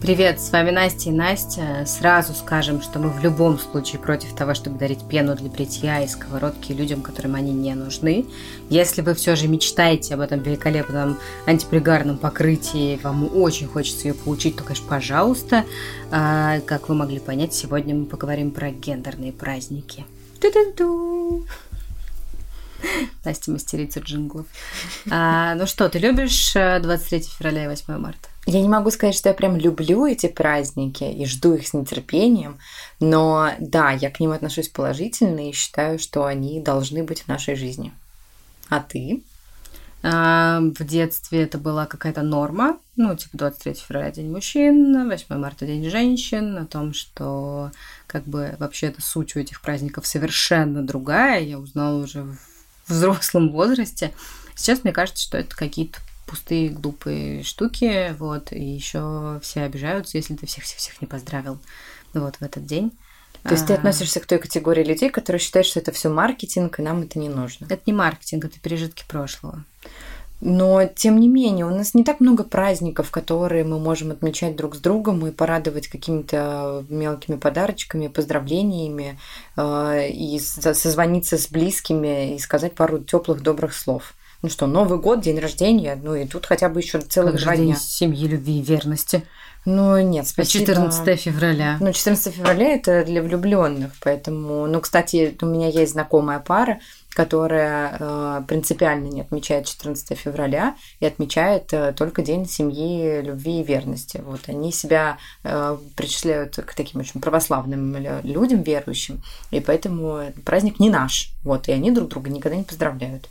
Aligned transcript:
Привет, 0.00 0.40
с 0.40 0.50
вами 0.50 0.70
Настя 0.70 1.10
и 1.10 1.12
Настя. 1.12 1.84
Сразу 1.84 2.32
скажем, 2.32 2.80
что 2.80 2.98
мы 2.98 3.10
в 3.10 3.22
любом 3.22 3.58
случае 3.58 4.00
против 4.00 4.34
того, 4.34 4.54
чтобы 4.54 4.78
дарить 4.78 5.06
пену 5.06 5.36
для 5.36 5.50
бритья 5.50 6.02
и 6.02 6.08
сковородки 6.08 6.72
людям, 6.72 7.02
которым 7.02 7.34
они 7.34 7.52
не 7.52 7.74
нужны. 7.74 8.24
Если 8.70 9.02
вы 9.02 9.12
все 9.12 9.36
же 9.36 9.46
мечтаете 9.46 10.14
об 10.14 10.20
этом 10.20 10.40
великолепном 10.40 11.18
антипригарном 11.44 12.16
покрытии, 12.16 12.98
вам 13.02 13.28
очень 13.36 13.66
хочется 13.66 14.08
ее 14.08 14.14
получить, 14.14 14.56
то, 14.56 14.64
конечно, 14.64 14.88
пожалуйста. 14.88 15.66
А, 16.10 16.60
как 16.60 16.88
вы 16.88 16.94
могли 16.94 17.18
понять, 17.18 17.52
сегодня 17.52 17.94
мы 17.94 18.06
поговорим 18.06 18.52
про 18.52 18.70
гендерные 18.70 19.32
праздники. 19.32 20.06
Ту-ду-ду. 20.40 21.44
Настя 23.22 23.50
мастерица 23.50 24.00
джинглов. 24.00 24.46
А, 25.10 25.54
ну 25.56 25.66
что, 25.66 25.90
ты 25.90 25.98
любишь 25.98 26.54
23 26.54 27.18
э, 27.18 27.22
февраля 27.22 27.64
и 27.64 27.68
8 27.68 27.98
марта? 27.98 28.29
Я 28.46 28.62
не 28.62 28.68
могу 28.68 28.90
сказать, 28.90 29.14
что 29.14 29.28
я 29.28 29.34
прям 29.34 29.56
люблю 29.56 30.06
эти 30.06 30.26
праздники 30.26 31.04
и 31.04 31.26
жду 31.26 31.54
их 31.54 31.66
с 31.66 31.74
нетерпением, 31.74 32.58
но 32.98 33.50
да, 33.58 33.90
я 33.92 34.10
к 34.10 34.18
ним 34.18 34.32
отношусь 34.32 34.68
положительно 34.68 35.48
и 35.48 35.52
считаю, 35.52 35.98
что 35.98 36.24
они 36.24 36.60
должны 36.60 37.04
быть 37.04 37.22
в 37.22 37.28
нашей 37.28 37.54
жизни. 37.54 37.92
А 38.68 38.80
ты? 38.80 39.22
А, 40.02 40.60
в 40.60 40.82
детстве 40.84 41.42
это 41.42 41.58
была 41.58 41.84
какая-то 41.84 42.22
норма, 42.22 42.78
ну, 42.96 43.14
типа 43.14 43.36
23 43.36 43.74
февраля 43.74 44.10
День 44.10 44.30
мужчин, 44.30 45.08
8 45.08 45.36
марта 45.36 45.66
День 45.66 45.90
женщин, 45.90 46.56
о 46.56 46.64
том, 46.64 46.94
что 46.94 47.70
как 48.06 48.24
бы 48.24 48.56
вообще 48.58 48.86
эта 48.86 49.02
суть 49.02 49.36
у 49.36 49.40
этих 49.40 49.60
праздников 49.60 50.06
совершенно 50.06 50.82
другая, 50.82 51.40
я 51.40 51.58
узнала 51.58 52.02
уже 52.02 52.22
в 52.22 52.38
взрослом 52.88 53.50
возрасте. 53.50 54.12
Сейчас 54.54 54.84
мне 54.84 54.92
кажется, 54.94 55.22
что 55.22 55.36
это 55.36 55.54
какие-то 55.54 55.98
пустые, 56.30 56.70
глупые 56.70 57.42
штуки, 57.42 58.14
вот, 58.18 58.52
и 58.52 58.62
еще 58.62 59.40
все 59.42 59.62
обижаются, 59.62 60.16
если 60.16 60.36
ты 60.36 60.46
всех-всех-всех 60.46 61.00
не 61.00 61.08
поздравил, 61.08 61.58
вот, 62.14 62.36
в 62.36 62.42
этот 62.42 62.64
день. 62.64 62.92
То 63.42 63.54
есть 63.54 63.66
ты 63.66 63.72
а. 63.72 63.76
относишься 63.76 64.20
к 64.20 64.26
той 64.26 64.38
категории 64.38 64.84
людей, 64.84 65.10
которые 65.10 65.40
считают, 65.40 65.66
что 65.66 65.80
это 65.80 65.92
все 65.92 66.08
маркетинг, 66.08 66.78
и 66.78 66.82
нам 66.82 67.02
это 67.02 67.18
не 67.18 67.28
нужно. 67.28 67.64
Это 67.64 67.82
не 67.86 67.92
маркетинг, 67.92 68.44
это 68.44 68.60
пережитки 68.60 69.04
прошлого. 69.08 69.64
Но, 70.40 70.84
тем 70.86 71.20
не 71.20 71.28
менее, 71.28 71.66
у 71.66 71.70
нас 71.70 71.92
не 71.92 72.04
так 72.04 72.20
много 72.20 72.44
праздников, 72.44 73.10
которые 73.10 73.64
мы 73.64 73.78
можем 73.78 74.10
отмечать 74.10 74.56
друг 74.56 74.76
с 74.76 74.78
другом 74.78 75.26
и 75.26 75.32
порадовать 75.32 75.88
какими-то 75.88 76.84
мелкими 76.88 77.36
подарочками, 77.36 78.08
поздравлениями, 78.08 79.18
э, 79.56 80.08
и 80.08 80.38
созвониться 80.38 81.36
с 81.36 81.48
близкими 81.48 82.36
и 82.36 82.38
сказать 82.38 82.74
пару 82.74 83.00
теплых 83.00 83.42
добрых 83.42 83.74
слов. 83.74 84.14
Ну 84.42 84.48
что, 84.48 84.66
Новый 84.66 84.98
год, 84.98 85.20
день 85.20 85.38
рождения, 85.38 85.98
ну 86.02 86.14
и 86.14 86.26
тут 86.26 86.46
хотя 86.46 86.70
бы 86.70 86.80
еще 86.80 86.98
целых 87.00 87.34
как 87.34 87.42
два 87.42 87.56
день 87.56 87.66
дня. 87.66 87.76
семьи, 87.76 88.26
любви 88.26 88.60
и 88.60 88.62
верности. 88.62 89.22
Ну, 89.66 90.00
нет, 90.00 90.26
спасибо. 90.26 90.64
14 90.64 91.20
февраля. 91.20 91.76
Ну, 91.80 91.92
14 91.92 92.34
февраля 92.34 92.74
это 92.74 93.04
для 93.04 93.22
влюбленных, 93.22 93.92
поэтому... 94.00 94.66
Ну, 94.66 94.80
кстати, 94.80 95.36
у 95.42 95.46
меня 95.46 95.68
есть 95.68 95.92
знакомая 95.92 96.40
пара, 96.40 96.80
которая 97.10 97.96
э, 97.98 98.42
принципиально 98.48 99.08
не 99.08 99.20
отмечает 99.20 99.66
14 99.66 100.16
февраля 100.18 100.76
и 101.00 101.04
отмечает 101.04 101.74
э, 101.74 101.92
только 101.92 102.22
День 102.22 102.48
семьи, 102.48 103.20
любви 103.20 103.60
и 103.60 103.64
верности. 103.64 104.22
Вот 104.24 104.40
они 104.46 104.72
себя 104.72 105.18
э, 105.44 105.76
причисляют 105.96 106.56
к 106.56 106.74
таким 106.74 107.02
очень 107.02 107.20
православным 107.20 107.94
людям, 108.22 108.62
верующим, 108.62 109.22
и 109.50 109.60
поэтому 109.60 110.32
праздник 110.46 110.80
не 110.80 110.88
наш. 110.88 111.32
Вот, 111.44 111.68
и 111.68 111.72
они 111.72 111.90
друг 111.90 112.08
друга 112.08 112.30
никогда 112.30 112.56
не 112.56 112.64
поздравляют. 112.64 113.28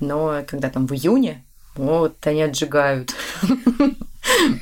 Но 0.00 0.42
когда 0.46 0.70
там 0.70 0.86
в 0.86 0.92
июне, 0.92 1.44
вот 1.74 2.16
они 2.26 2.42
отжигают. 2.42 3.14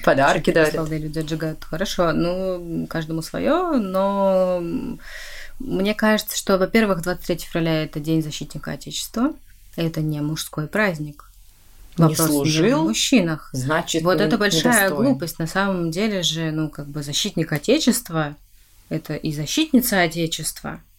Подарки 0.04 0.52
дарят. 0.52 0.72
Православные 0.72 1.00
люди 1.00 1.18
отжигают. 1.18 1.64
Хорошо, 1.64 2.12
ну, 2.12 2.86
каждому 2.88 3.22
свое, 3.22 3.78
но 3.78 4.62
мне 5.58 5.94
кажется, 5.94 6.36
что, 6.36 6.58
во-первых, 6.58 7.02
23 7.02 7.38
февраля– 7.38 7.84
это 7.84 8.00
День 8.00 8.22
защитника 8.22 8.72
Отечества. 8.72 9.32
Это 9.76 10.00
не 10.00 10.20
мужской 10.20 10.66
праздник. 10.66 11.30
Вопрос 11.96 12.19
не 12.19 12.26
служил, 12.26 12.84
в 12.84 12.88
мужчинах. 12.88 13.50
Значит, 13.52 14.02
вот 14.02 14.20
это 14.20 14.38
большая 14.38 14.86
недостоин. 14.86 15.10
глупость. 15.10 15.38
На 15.38 15.46
самом 15.46 15.90
деле 15.90 16.22
же, 16.22 16.50
ну, 16.50 16.69
как 16.69 16.86
бы 16.86 17.02
защитник 17.02 17.52
Отечества– 17.52 18.36
это 18.88 19.14
и 19.14 19.32
защитница 19.32 20.00
Отечества– 20.00 20.80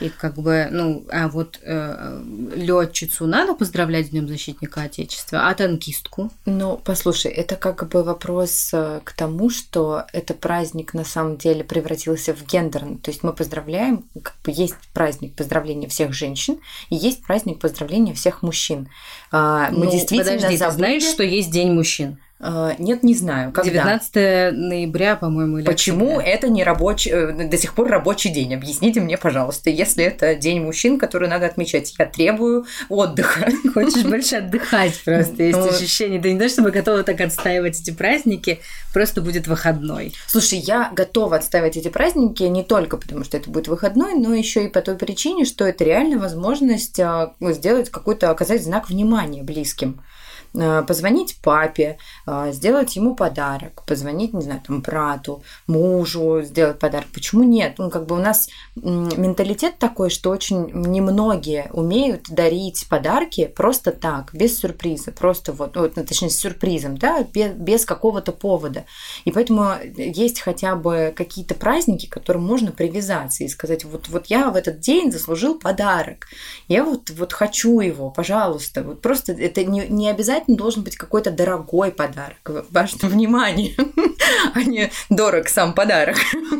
и 0.00 0.08
как 0.08 0.36
бы, 0.36 0.68
ну, 0.70 1.04
а 1.10 1.28
вот 1.28 1.58
э, 1.62 2.22
летчицу 2.54 3.26
надо 3.26 3.54
поздравлять 3.54 4.06
с 4.06 4.10
Днем 4.10 4.28
защитника 4.28 4.82
Отечества, 4.82 5.48
а 5.48 5.54
танкистку? 5.54 6.30
Ну, 6.46 6.80
послушай, 6.82 7.30
это 7.30 7.56
как 7.56 7.88
бы 7.88 8.02
вопрос 8.02 8.70
э, 8.72 9.00
к 9.04 9.12
тому, 9.12 9.50
что 9.50 10.04
это 10.12 10.34
праздник 10.34 10.94
на 10.94 11.04
самом 11.04 11.36
деле 11.36 11.64
превратился 11.64 12.34
в 12.34 12.44
гендерный. 12.46 12.98
То 12.98 13.10
есть 13.10 13.22
мы 13.22 13.32
поздравляем, 13.32 14.04
как 14.22 14.36
бы 14.44 14.52
есть 14.54 14.76
праздник 14.94 15.34
поздравления 15.34 15.88
всех 15.88 16.12
женщин, 16.12 16.60
и 16.88 16.96
есть 16.96 17.22
праздник 17.22 17.60
поздравления 17.60 18.14
всех 18.14 18.42
мужчин. 18.42 18.88
А, 19.30 19.70
мы 19.70 19.86
ну, 19.86 19.90
действительно 19.90 20.36
подожди, 20.36 20.56
забыли... 20.56 20.70
ты 20.70 20.76
знаешь, 20.76 21.02
что 21.04 21.22
есть 21.22 21.50
День 21.50 21.72
мужчин? 21.72 22.18
А, 22.42 22.74
нет, 22.78 23.02
не 23.02 23.14
знаю. 23.14 23.52
Когда? 23.52 23.70
19 23.70 24.56
ноября, 24.56 25.16
по-моему, 25.16 25.58
или 25.58 25.66
Почему 25.66 26.16
октября? 26.16 26.32
это 26.32 26.48
не 26.48 26.64
рабочий, 26.64 27.10
э, 27.10 27.32
до 27.48 27.58
сих 27.58 27.74
пор 27.74 27.88
рабочий 27.88 28.30
день? 28.30 28.54
Объясните 28.54 29.00
мне, 29.00 29.18
пожалуйста. 29.18 29.68
Если 29.68 30.02
это 30.04 30.34
день 30.34 30.62
мужчин, 30.62 30.98
который 30.98 31.28
надо 31.28 31.44
отмечать, 31.44 31.94
я 31.98 32.06
требую 32.06 32.64
отдыха. 32.88 33.50
Хочешь 33.74 34.04
больше 34.04 34.36
отдыхать 34.36 34.98
просто. 35.04 35.42
Есть 35.42 35.58
ну, 35.58 35.68
ощущение. 35.68 36.18
Ты 36.18 36.32
не 36.32 36.38
то, 36.38 36.48
чтобы 36.48 36.70
готова 36.70 37.02
так 37.02 37.20
отстаивать 37.20 37.78
эти 37.78 37.90
праздники, 37.90 38.60
просто 38.94 39.20
будет 39.20 39.46
выходной. 39.46 40.14
Слушай, 40.26 40.60
я 40.60 40.90
готова 40.96 41.36
отстаивать 41.36 41.76
эти 41.76 41.88
праздники 41.88 42.44
не 42.44 42.64
только 42.64 42.96
потому, 42.96 43.22
что 43.22 43.36
это 43.36 43.50
будет 43.50 43.68
выходной, 43.68 44.14
но 44.14 44.34
еще 44.34 44.64
и 44.64 44.68
по 44.68 44.80
той 44.80 44.96
причине, 44.96 45.44
что 45.44 45.66
это 45.66 45.84
реально 45.84 46.18
возможность 46.18 46.98
а, 47.00 47.34
сделать 47.40 47.90
какой-то, 47.90 48.30
оказать 48.30 48.64
знак 48.64 48.88
внимания 48.88 49.42
близким. 49.42 50.00
Э, 50.52 50.82
позвонить 50.82 51.36
папе, 51.42 51.96
э, 52.26 52.50
сделать 52.52 52.96
ему 52.96 53.14
подарок, 53.14 53.84
позвонить, 53.86 54.34
не 54.34 54.42
знаю, 54.42 54.60
там, 54.66 54.80
брату, 54.80 55.44
мужу, 55.68 56.42
сделать 56.42 56.80
подарок. 56.80 57.06
Почему 57.14 57.44
нет? 57.44 57.74
Ну, 57.78 57.88
как 57.88 58.06
бы 58.06 58.16
у 58.16 58.18
нас 58.18 58.48
менталитет 58.74 59.78
такой, 59.78 60.10
что 60.10 60.30
очень 60.30 60.68
немногие 60.72 61.70
умеют 61.72 62.22
дарить 62.30 62.88
подарки 62.88 63.46
просто 63.46 63.92
так, 63.92 64.34
без 64.34 64.58
сюрприза, 64.58 65.12
просто 65.12 65.52
вот, 65.52 65.76
ну, 65.76 65.88
точнее, 66.04 66.30
с 66.30 66.38
сюрпризом, 66.38 66.98
да, 66.98 67.22
без, 67.22 67.52
без 67.52 67.84
какого-то 67.84 68.32
повода. 68.32 68.86
И 69.24 69.30
поэтому 69.30 69.74
есть 69.96 70.40
хотя 70.40 70.74
бы 70.74 71.14
какие-то 71.14 71.54
праздники, 71.54 72.06
к 72.06 72.12
которым 72.12 72.42
можно 72.44 72.72
привязаться 72.72 73.44
и 73.44 73.48
сказать, 73.48 73.84
вот, 73.84 74.08
вот 74.08 74.26
я 74.26 74.50
в 74.50 74.56
этот 74.56 74.80
день 74.80 75.12
заслужил 75.12 75.60
подарок, 75.60 76.26
я 76.66 76.82
вот, 76.82 77.10
вот 77.10 77.32
хочу 77.32 77.78
его, 77.78 78.10
пожалуйста. 78.10 78.82
Вот 78.82 79.00
просто 79.00 79.32
это 79.32 79.64
не, 79.64 79.86
не 79.86 80.08
обязательно 80.08 80.39
обязательно 80.40 80.56
должен 80.56 80.82
быть 80.82 80.96
какой-то 80.96 81.30
дорогой 81.30 81.90
подарок. 81.90 82.38
Важно 82.70 83.08
внимание, 83.08 83.74
а 84.54 84.62
не 84.62 84.90
дорог 85.08 85.48
сам 85.48 85.74
подарок. 85.74 86.16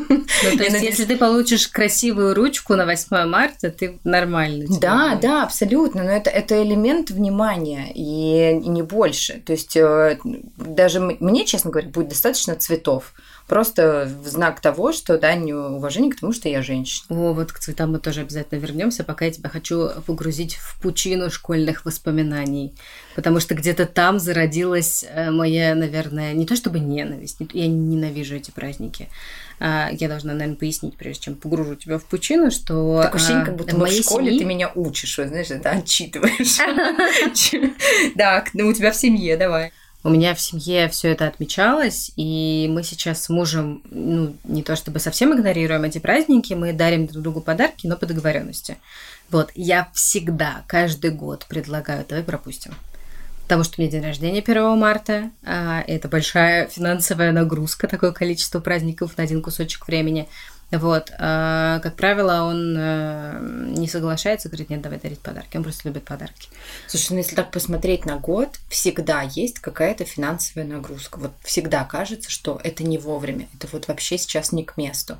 Ну, 0.09 0.57
то 0.57 0.63
есть, 0.63 0.81
если 0.81 1.05
ты 1.05 1.17
получишь 1.17 1.67
красивую 1.67 2.33
ручку 2.33 2.75
на 2.75 2.85
8 2.85 3.25
марта, 3.25 3.69
ты 3.69 3.99
нормально. 4.03 4.65
Да, 4.79 5.17
да, 5.21 5.43
абсолютно. 5.43 6.03
Но 6.03 6.11
это, 6.11 6.29
это 6.29 6.61
элемент 6.61 7.11
внимания 7.11 7.91
и, 7.93 8.59
и 8.63 8.69
не 8.69 8.81
больше. 8.81 9.41
То 9.45 9.53
есть 9.53 9.75
э, 9.75 10.19
даже 10.23 10.99
мне, 10.99 11.45
честно 11.45 11.71
говоря, 11.71 11.89
будет 11.89 12.09
достаточно 12.09 12.55
цветов. 12.55 13.13
Просто 13.51 14.09
в 14.23 14.29
знак 14.29 14.61
того, 14.61 14.93
что 14.93 15.17
дань 15.17 15.51
уважения 15.51 16.09
к 16.09 16.17
тому, 16.17 16.31
что 16.31 16.47
я 16.47 16.61
женщина. 16.61 17.05
О, 17.09 17.33
вот 17.33 17.51
к 17.51 17.59
цветам 17.59 17.91
мы 17.91 17.99
тоже 17.99 18.21
обязательно 18.21 18.59
вернемся, 18.59 19.03
пока 19.03 19.25
я 19.25 19.31
тебя 19.31 19.49
хочу 19.49 19.89
погрузить 20.05 20.55
в 20.55 20.79
пучину 20.79 21.29
школьных 21.29 21.83
воспоминаний. 21.83 22.73
Потому 23.13 23.41
что 23.41 23.53
где-то 23.53 23.87
там 23.87 24.19
зародилась 24.19 25.03
э, 25.03 25.31
моя, 25.31 25.75
наверное, 25.75 26.31
не 26.31 26.45
то 26.45 26.55
чтобы 26.55 26.79
ненависть, 26.79 27.39
я 27.51 27.67
ненавижу 27.67 28.37
эти 28.37 28.51
праздники. 28.51 29.09
А, 29.59 29.89
я 29.91 30.07
должна, 30.07 30.31
наверное, 30.31 30.55
пояснить, 30.55 30.95
прежде 30.95 31.23
чем 31.23 31.35
погружу 31.35 31.75
тебя 31.75 31.97
в 31.97 32.05
пучину, 32.05 32.51
что... 32.51 33.01
Так 33.03 33.15
ощущение, 33.15 33.43
как 33.43 33.57
будто 33.57 33.75
в, 33.75 33.83
в 33.83 33.91
школе 33.91 34.27
семьи... 34.27 34.39
ты 34.39 34.45
меня 34.45 34.71
учишь, 34.75 35.15
знаешь, 35.15 35.51
это 35.51 35.71
отчитываешь. 35.71 36.57
Так, 38.17 38.53
ну 38.53 38.69
у 38.69 38.73
тебя 38.73 38.93
в 38.93 38.95
семье, 38.95 39.35
давай. 39.35 39.73
У 40.03 40.09
меня 40.09 40.33
в 40.33 40.41
семье 40.41 40.89
все 40.89 41.09
это 41.09 41.27
отмечалось, 41.27 42.11
и 42.15 42.67
мы 42.71 42.81
сейчас 42.81 43.23
с 43.23 43.29
мужем, 43.29 43.83
ну, 43.91 44.35
не 44.45 44.63
то 44.63 44.75
чтобы 44.75 44.99
совсем 44.99 45.31
игнорируем 45.33 45.83
эти 45.83 45.99
праздники, 45.99 46.53
мы 46.55 46.73
дарим 46.73 47.05
друг 47.05 47.21
другу 47.21 47.41
подарки, 47.41 47.85
но 47.85 47.95
по 47.95 48.07
договоренности. 48.07 48.77
Вот, 49.29 49.51
я 49.53 49.89
всегда, 49.93 50.63
каждый 50.67 51.11
год 51.11 51.45
предлагаю, 51.47 52.03
давай 52.07 52.23
пропустим. 52.23 52.73
Потому 53.43 53.63
что 53.63 53.75
у 53.77 53.81
меня 53.81 53.91
день 53.91 54.03
рождения 54.03 54.39
1 54.39 54.77
марта, 54.77 55.29
а 55.43 55.83
это 55.85 56.07
большая 56.07 56.67
финансовая 56.67 57.31
нагрузка, 57.31 57.87
такое 57.87 58.11
количество 58.11 58.59
праздников 58.59 59.17
на 59.17 59.23
один 59.25 59.41
кусочек 59.41 59.85
времени. 59.87 60.27
Вот. 60.71 61.11
А, 61.19 61.79
как 61.79 61.95
правило, 61.97 62.43
он 62.43 62.75
э, 62.77 63.39
не 63.77 63.87
соглашается, 63.87 64.47
говорит, 64.47 64.69
нет, 64.69 64.81
давай 64.81 64.99
дарить 64.99 65.19
подарки. 65.19 65.57
Он 65.57 65.63
просто 65.63 65.87
любит 65.89 66.05
подарки. 66.05 66.47
Слушай, 66.87 67.11
ну 67.11 67.17
если 67.17 67.35
так 67.35 67.51
посмотреть 67.51 68.05
на 68.05 68.17
год, 68.17 68.59
всегда 68.69 69.21
есть 69.21 69.59
какая-то 69.59 70.05
финансовая 70.05 70.65
нагрузка. 70.65 71.19
Вот 71.19 71.31
всегда 71.43 71.83
кажется, 71.83 72.29
что 72.29 72.59
это 72.63 72.83
не 72.83 72.97
вовремя, 72.97 73.49
это 73.53 73.67
вот 73.71 73.87
вообще 73.89 74.17
сейчас 74.17 74.53
не 74.53 74.63
к 74.63 74.77
месту. 74.77 75.17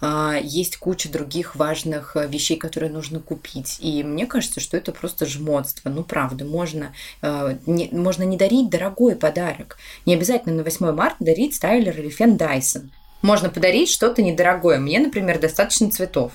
А, 0.00 0.38
есть 0.42 0.78
куча 0.78 1.10
других 1.10 1.54
важных 1.54 2.16
э, 2.16 2.26
вещей, 2.26 2.56
которые 2.56 2.90
нужно 2.90 3.20
купить. 3.20 3.76
И 3.80 4.02
мне 4.02 4.26
кажется, 4.26 4.60
что 4.60 4.76
это 4.78 4.92
просто 4.92 5.26
жмотство. 5.26 5.90
Ну, 5.90 6.02
правда, 6.02 6.46
можно, 6.46 6.94
э, 7.20 7.58
не, 7.66 7.90
можно 7.92 8.22
не 8.22 8.38
дарить 8.38 8.70
дорогой 8.70 9.16
подарок. 9.16 9.76
Не 10.06 10.14
обязательно 10.14 10.56
на 10.56 10.64
8 10.64 10.92
марта 10.92 11.16
дарить 11.20 11.60
Тайлер 11.60 11.98
или 12.00 12.08
Фен 12.08 12.38
Дайсон 12.38 12.90
можно 13.24 13.48
подарить 13.48 13.88
что-то 13.88 14.22
недорогое. 14.22 14.78
Мне, 14.78 15.00
например, 15.00 15.40
достаточно 15.40 15.90
цветов. 15.90 16.32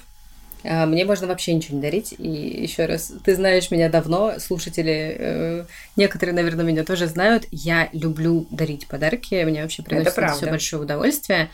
А, 0.63 0.87
мне 0.87 1.05
можно 1.05 1.27
вообще 1.27 1.53
ничего 1.53 1.77
не 1.77 1.83
дарить. 1.83 2.15
И 2.17 2.27
еще 2.27 2.87
раз, 2.87 3.13
ты 3.23 3.35
знаешь 3.35 3.69
меня 3.69 3.89
давно, 3.89 4.39
слушатели, 4.39 5.15
э, 5.17 5.65
некоторые, 5.95 6.35
наверное, 6.35 6.65
меня 6.65 6.83
тоже 6.83 7.05
знают. 7.05 7.45
Я 7.51 7.89
люблю 7.93 8.47
дарить 8.49 8.87
подарки, 8.87 9.43
мне 9.43 9.61
вообще 9.61 9.83
приносит 9.83 10.17
это 10.17 10.33
все 10.33 10.47
большое 10.47 10.81
удовольствие. 10.81 11.49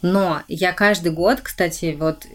Но 0.00 0.40
я 0.48 0.72
каждый 0.72 1.12
год, 1.12 1.42
кстати, 1.42 1.94
вот 1.98 2.26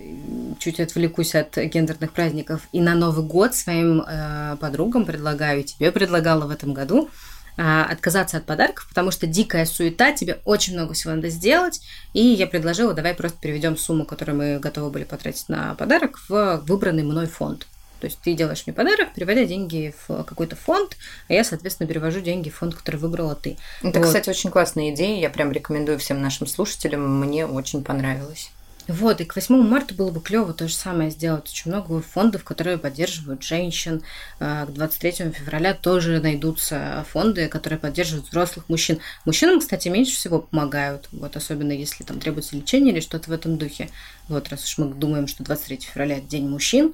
чуть 0.59 0.79
отвлекусь 0.79 1.33
от 1.33 1.57
гендерных 1.57 2.11
праздников, 2.11 2.61
и 2.71 2.79
на 2.79 2.93
Новый 2.93 3.25
год 3.25 3.55
своим 3.55 4.01
э, 4.01 4.55
подругам 4.59 5.05
предлагаю, 5.05 5.63
тебе 5.63 5.91
предлагала 5.91 6.45
в 6.45 6.51
этом 6.51 6.75
году, 6.75 7.09
а, 7.57 7.85
отказаться 7.85 8.37
от 8.37 8.45
подарков, 8.45 8.87
потому 8.89 9.11
что 9.11 9.27
дикая 9.27 9.65
суета, 9.65 10.11
тебе 10.11 10.39
очень 10.45 10.73
много 10.73 10.93
всего 10.93 11.13
надо 11.13 11.29
сделать. 11.29 11.81
И 12.13 12.21
я 12.21 12.47
предложила, 12.47 12.93
давай 12.93 13.13
просто 13.13 13.37
переведем 13.39 13.77
сумму, 13.77 14.05
которую 14.05 14.37
мы 14.37 14.59
готовы 14.59 14.89
были 14.89 15.03
потратить 15.03 15.47
на 15.49 15.75
подарок, 15.75 16.19
в 16.27 16.57
выбранный 16.67 17.03
мной 17.03 17.27
фонд. 17.27 17.67
То 17.99 18.07
есть 18.07 18.19
ты 18.19 18.33
делаешь 18.33 18.63
мне 18.65 18.73
подарок, 18.73 19.13
переводя 19.13 19.45
деньги 19.45 19.95
в 20.07 20.23
какой-то 20.23 20.55
фонд, 20.55 20.97
а 21.29 21.33
я, 21.33 21.43
соответственно, 21.43 21.87
перевожу 21.87 22.19
деньги 22.19 22.49
в 22.49 22.55
фонд, 22.55 22.75
который 22.75 22.97
выбрала 22.97 23.35
ты. 23.35 23.57
Это, 23.81 23.99
вот. 23.99 24.07
кстати, 24.07 24.29
очень 24.29 24.51
классная 24.51 24.93
идея. 24.93 25.19
Я 25.19 25.29
прям 25.29 25.51
рекомендую 25.51 25.97
всем 25.97 26.21
нашим 26.21 26.45
слушателям. 26.45 27.19
Мне 27.21 27.45
очень 27.45 27.83
понравилось. 27.83 28.51
Вот, 28.87 29.19
и 29.19 29.25
к 29.25 29.35
8 29.35 29.55
марта 29.67 29.95
было 29.95 30.11
бы 30.11 30.21
клево 30.21 30.53
то 30.53 30.67
же 30.67 30.75
самое 30.75 31.09
сделать. 31.09 31.49
Очень 31.49 31.71
много 31.71 32.01
фондов, 32.01 32.43
которые 32.43 32.77
поддерживают 32.77 33.41
женщин. 33.41 34.03
А, 34.39 34.65
к 34.65 34.73
23 34.73 35.31
февраля 35.31 35.73
тоже 35.73 36.19
найдутся 36.19 37.03
фонды, 37.11 37.47
которые 37.47 37.79
поддерживают 37.79 38.27
взрослых 38.27 38.69
мужчин. 38.69 38.99
Мужчинам, 39.25 39.59
кстати, 39.59 39.87
меньше 39.87 40.15
всего 40.15 40.39
помогают, 40.39 41.09
вот, 41.11 41.35
особенно 41.35 41.71
если 41.71 42.03
там 42.03 42.19
требуется 42.19 42.55
лечение 42.55 42.93
или 42.93 42.99
что-то 42.99 43.29
в 43.29 43.33
этом 43.33 43.57
духе. 43.57 43.89
Вот, 44.27 44.49
раз 44.49 44.63
уж 44.65 44.77
мы 44.77 44.93
думаем, 44.93 45.27
что 45.27 45.43
23 45.43 45.77
февраля– 45.77 46.19
День 46.25 46.47
мужчин, 46.47 46.93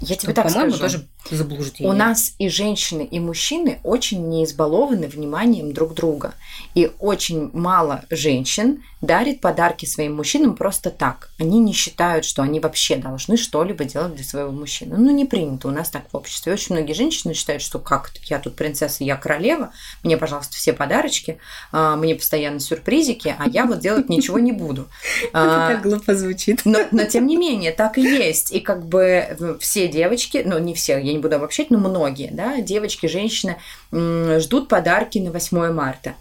я 0.00 0.16
тебе 0.16 0.32
так 0.32 0.46
по-моему, 0.46 0.72
скажу. 0.72 0.98
тоже 0.98 1.08
заблуждение. 1.30 1.92
У 1.92 1.96
нас 1.96 2.34
и 2.38 2.48
женщины, 2.48 3.02
и 3.02 3.18
мужчины 3.18 3.80
очень 3.82 4.28
не 4.28 4.44
избалованы 4.44 5.08
вниманием 5.08 5.72
друг 5.72 5.94
друга. 5.94 6.34
И 6.74 6.90
очень 6.98 7.50
мало 7.52 8.04
женщин 8.10 8.82
дарит 9.00 9.40
подарки 9.40 9.86
своим 9.86 10.16
мужчинам 10.16 10.54
просто 10.54 10.90
так. 10.90 11.30
Они 11.38 11.58
не 11.60 11.72
считают, 11.72 12.24
что 12.24 12.42
они 12.42 12.60
вообще 12.60 12.96
должны 12.96 13.36
что-либо 13.36 13.84
делать 13.84 14.14
для 14.14 14.24
своего 14.24 14.50
мужчины. 14.50 14.96
Ну, 14.96 15.10
не 15.10 15.24
принято 15.24 15.68
у 15.68 15.70
нас 15.70 15.90
так 15.90 16.04
в 16.12 16.16
обществе. 16.16 16.52
Очень 16.52 16.76
многие 16.76 16.92
женщины 16.92 17.34
считают, 17.34 17.62
что 17.62 17.78
как 17.78 18.10
я 18.24 18.38
тут 18.38 18.56
принцесса, 18.56 19.04
я 19.04 19.16
королева, 19.16 19.70
мне, 20.02 20.16
пожалуйста, 20.16 20.56
все 20.56 20.72
подарочки, 20.72 21.38
а, 21.72 21.96
мне 21.96 22.14
постоянно 22.14 22.60
сюрпризики, 22.60 23.34
а 23.38 23.48
я 23.48 23.66
вот 23.66 23.80
делать 23.80 24.08
ничего 24.08 24.38
не 24.38 24.52
буду. 24.52 24.88
Это 25.28 25.68
так 25.72 25.82
глупо 25.82 26.14
звучит. 26.14 26.62
Но, 26.64 27.04
тем 27.04 27.26
не 27.26 27.36
менее, 27.36 27.72
так 27.72 27.98
и 27.98 28.02
есть. 28.02 28.52
И 28.52 28.60
как 28.60 28.86
бы 28.86 29.56
все 29.60 29.85
девочки, 29.88 30.42
ну, 30.44 30.58
не 30.58 30.74
все, 30.74 30.98
я 30.98 31.12
не 31.12 31.18
буду 31.18 31.36
обобщать, 31.36 31.70
но 31.70 31.78
многие, 31.78 32.30
да, 32.32 32.60
девочки, 32.60 33.06
женщины 33.06 33.56
ждут 33.92 34.68
подарки 34.68 35.18
на 35.18 35.30
8 35.30 35.72
марта. 35.72 36.14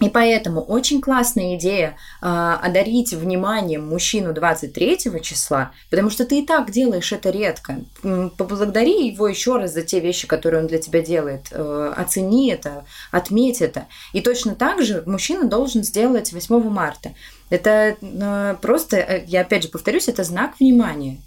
И 0.00 0.08
поэтому 0.08 0.60
очень 0.60 1.00
классная 1.00 1.56
идея 1.56 1.96
э, 2.20 2.26
одарить 2.26 3.12
вниманием 3.12 3.86
мужчину 3.86 4.32
23 4.32 4.98
числа, 5.22 5.72
потому 5.88 6.10
что 6.10 6.24
ты 6.24 6.40
и 6.40 6.46
так 6.46 6.70
делаешь 6.70 7.12
это 7.12 7.30
редко. 7.30 7.78
Поблагодари 8.02 9.08
его 9.08 9.28
еще 9.28 9.56
раз 9.56 9.72
за 9.72 9.82
те 9.82 10.00
вещи, 10.00 10.26
которые 10.26 10.62
он 10.62 10.66
для 10.66 10.78
тебя 10.78 11.00
делает. 11.00 11.46
Э, 11.52 11.92
оцени 11.96 12.50
это, 12.50 12.84
отметь 13.12 13.62
это. 13.62 13.86
И 14.12 14.20
точно 14.20 14.56
так 14.56 14.82
же 14.82 15.04
мужчина 15.06 15.44
должен 15.44 15.84
сделать 15.84 16.32
8 16.32 16.68
марта. 16.68 17.14
Это 17.48 17.96
э, 18.00 18.56
просто, 18.60 19.22
я 19.26 19.42
опять 19.42 19.62
же 19.62 19.68
повторюсь, 19.68 20.08
это 20.08 20.24
знак 20.24 20.58
внимания. 20.58 21.18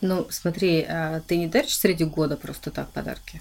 Ну, 0.00 0.26
смотри, 0.30 0.84
а 0.88 1.20
ты 1.26 1.36
не 1.36 1.46
даришь 1.46 1.78
среди 1.78 2.04
года 2.04 2.36
просто 2.36 2.70
так 2.70 2.88
подарки? 2.90 3.40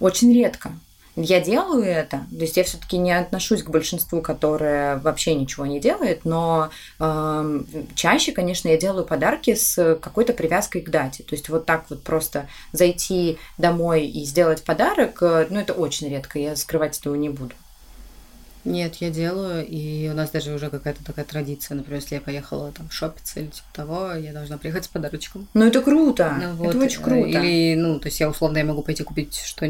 Очень 0.00 0.32
редко. 0.32 0.72
Я 1.18 1.40
делаю 1.40 1.82
это, 1.82 2.26
то 2.30 2.42
есть 2.42 2.58
я 2.58 2.64
все-таки 2.64 2.98
не 2.98 3.10
отношусь 3.10 3.62
к 3.62 3.70
большинству, 3.70 4.20
которое 4.20 4.98
вообще 4.98 5.34
ничего 5.34 5.64
не 5.64 5.80
делает, 5.80 6.26
но 6.26 6.68
э, 7.00 7.60
чаще, 7.94 8.32
конечно, 8.32 8.68
я 8.68 8.76
делаю 8.76 9.06
подарки 9.06 9.54
с 9.54 9.96
какой-то 10.02 10.34
привязкой 10.34 10.82
к 10.82 10.90
дате. 10.90 11.22
То 11.22 11.34
есть 11.34 11.48
вот 11.48 11.64
так 11.64 11.86
вот 11.88 12.02
просто 12.02 12.50
зайти 12.72 13.38
домой 13.56 14.04
и 14.04 14.26
сделать 14.26 14.62
подарок, 14.62 15.22
э, 15.22 15.46
ну 15.48 15.58
это 15.58 15.72
очень 15.72 16.10
редко, 16.10 16.38
я 16.38 16.54
скрывать 16.54 16.98
этого 16.98 17.14
не 17.14 17.30
буду. 17.30 17.54
Нет, 18.66 18.96
я 18.96 19.10
делаю, 19.10 19.64
и 19.64 20.08
у 20.08 20.14
нас 20.14 20.30
даже 20.30 20.52
уже 20.52 20.70
какая-то 20.70 21.04
такая 21.04 21.24
традиция. 21.24 21.76
Например, 21.76 22.00
если 22.00 22.16
я 22.16 22.20
поехала 22.20 22.72
там 22.72 22.90
шопиться 22.90 23.38
или 23.38 23.46
типа 23.46 23.68
того, 23.72 24.12
я 24.14 24.32
должна 24.32 24.58
приехать 24.58 24.84
с 24.84 24.88
подарочком. 24.88 25.46
Ну, 25.54 25.64
это 25.64 25.80
круто. 25.80 26.36
Ну, 26.40 26.54
вот. 26.54 26.74
Это 26.74 26.84
очень 26.84 27.00
круто. 27.00 27.28
Или, 27.28 27.76
ну, 27.76 28.00
то 28.00 28.08
есть 28.08 28.18
я 28.18 28.28
условно 28.28 28.58
я 28.58 28.64
могу 28.64 28.82
пойти 28.82 29.04
купить 29.04 29.36
что 29.36 29.66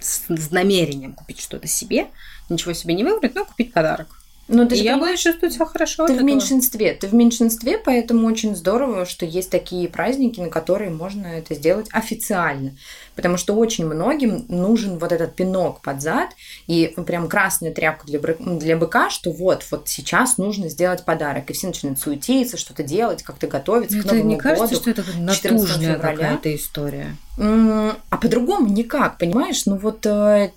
с, 0.00 0.22
с 0.28 0.50
намерением 0.50 1.14
купить 1.14 1.40
что-то 1.40 1.66
себе, 1.66 2.08
ничего 2.50 2.74
себе 2.74 2.92
не 2.92 3.04
выбрать, 3.04 3.34
но 3.34 3.46
купить 3.46 3.72
подарок. 3.72 4.08
Но 4.46 4.66
ты 4.66 4.76
и 4.76 4.82
я 4.82 4.98
буду 4.98 5.16
чувствовать 5.16 5.54
себя 5.54 5.64
хорошо. 5.64 6.06
Ты 6.06 6.18
в 6.18 6.22
меньшинстве. 6.22 6.92
Ты 6.92 7.06
в 7.06 7.14
меньшинстве, 7.14 7.78
поэтому 7.78 8.26
очень 8.26 8.54
здорово, 8.54 9.06
что 9.06 9.24
есть 9.24 9.48
такие 9.48 9.88
праздники, 9.88 10.38
на 10.40 10.50
которые 10.50 10.90
можно 10.90 11.26
это 11.26 11.54
сделать 11.54 11.88
официально. 11.92 12.72
Потому 13.16 13.36
что 13.36 13.54
очень 13.54 13.86
многим 13.86 14.44
нужен 14.48 14.98
вот 14.98 15.12
этот 15.12 15.34
пинок 15.34 15.80
под 15.80 16.02
зад 16.02 16.30
и 16.66 16.94
прям 17.06 17.28
красная 17.28 17.72
тряпка 17.72 18.06
для, 18.06 18.20
для 18.20 18.76
быка, 18.76 19.10
что 19.10 19.30
вот, 19.30 19.64
вот 19.70 19.88
сейчас 19.88 20.38
нужно 20.38 20.68
сделать 20.68 21.04
подарок. 21.04 21.50
И 21.50 21.52
все 21.52 21.68
начинают 21.68 21.98
суетиться, 21.98 22.56
что-то 22.56 22.82
делать, 22.82 23.22
как-то 23.22 23.46
готовиться 23.46 23.98
это 23.98 24.08
к 24.08 24.12
Новому 24.12 24.28
не 24.30 24.36
кажется, 24.36 24.66
году. 24.66 24.80
что 24.80 24.90
это 24.90 25.04
натужная 25.18 25.98
какая-то 25.98 26.54
история? 26.54 27.16
А 27.36 28.16
по-другому 28.20 28.68
никак, 28.68 29.18
понимаешь? 29.18 29.66
Ну 29.66 29.76
вот 29.76 30.06
э, 30.06 30.50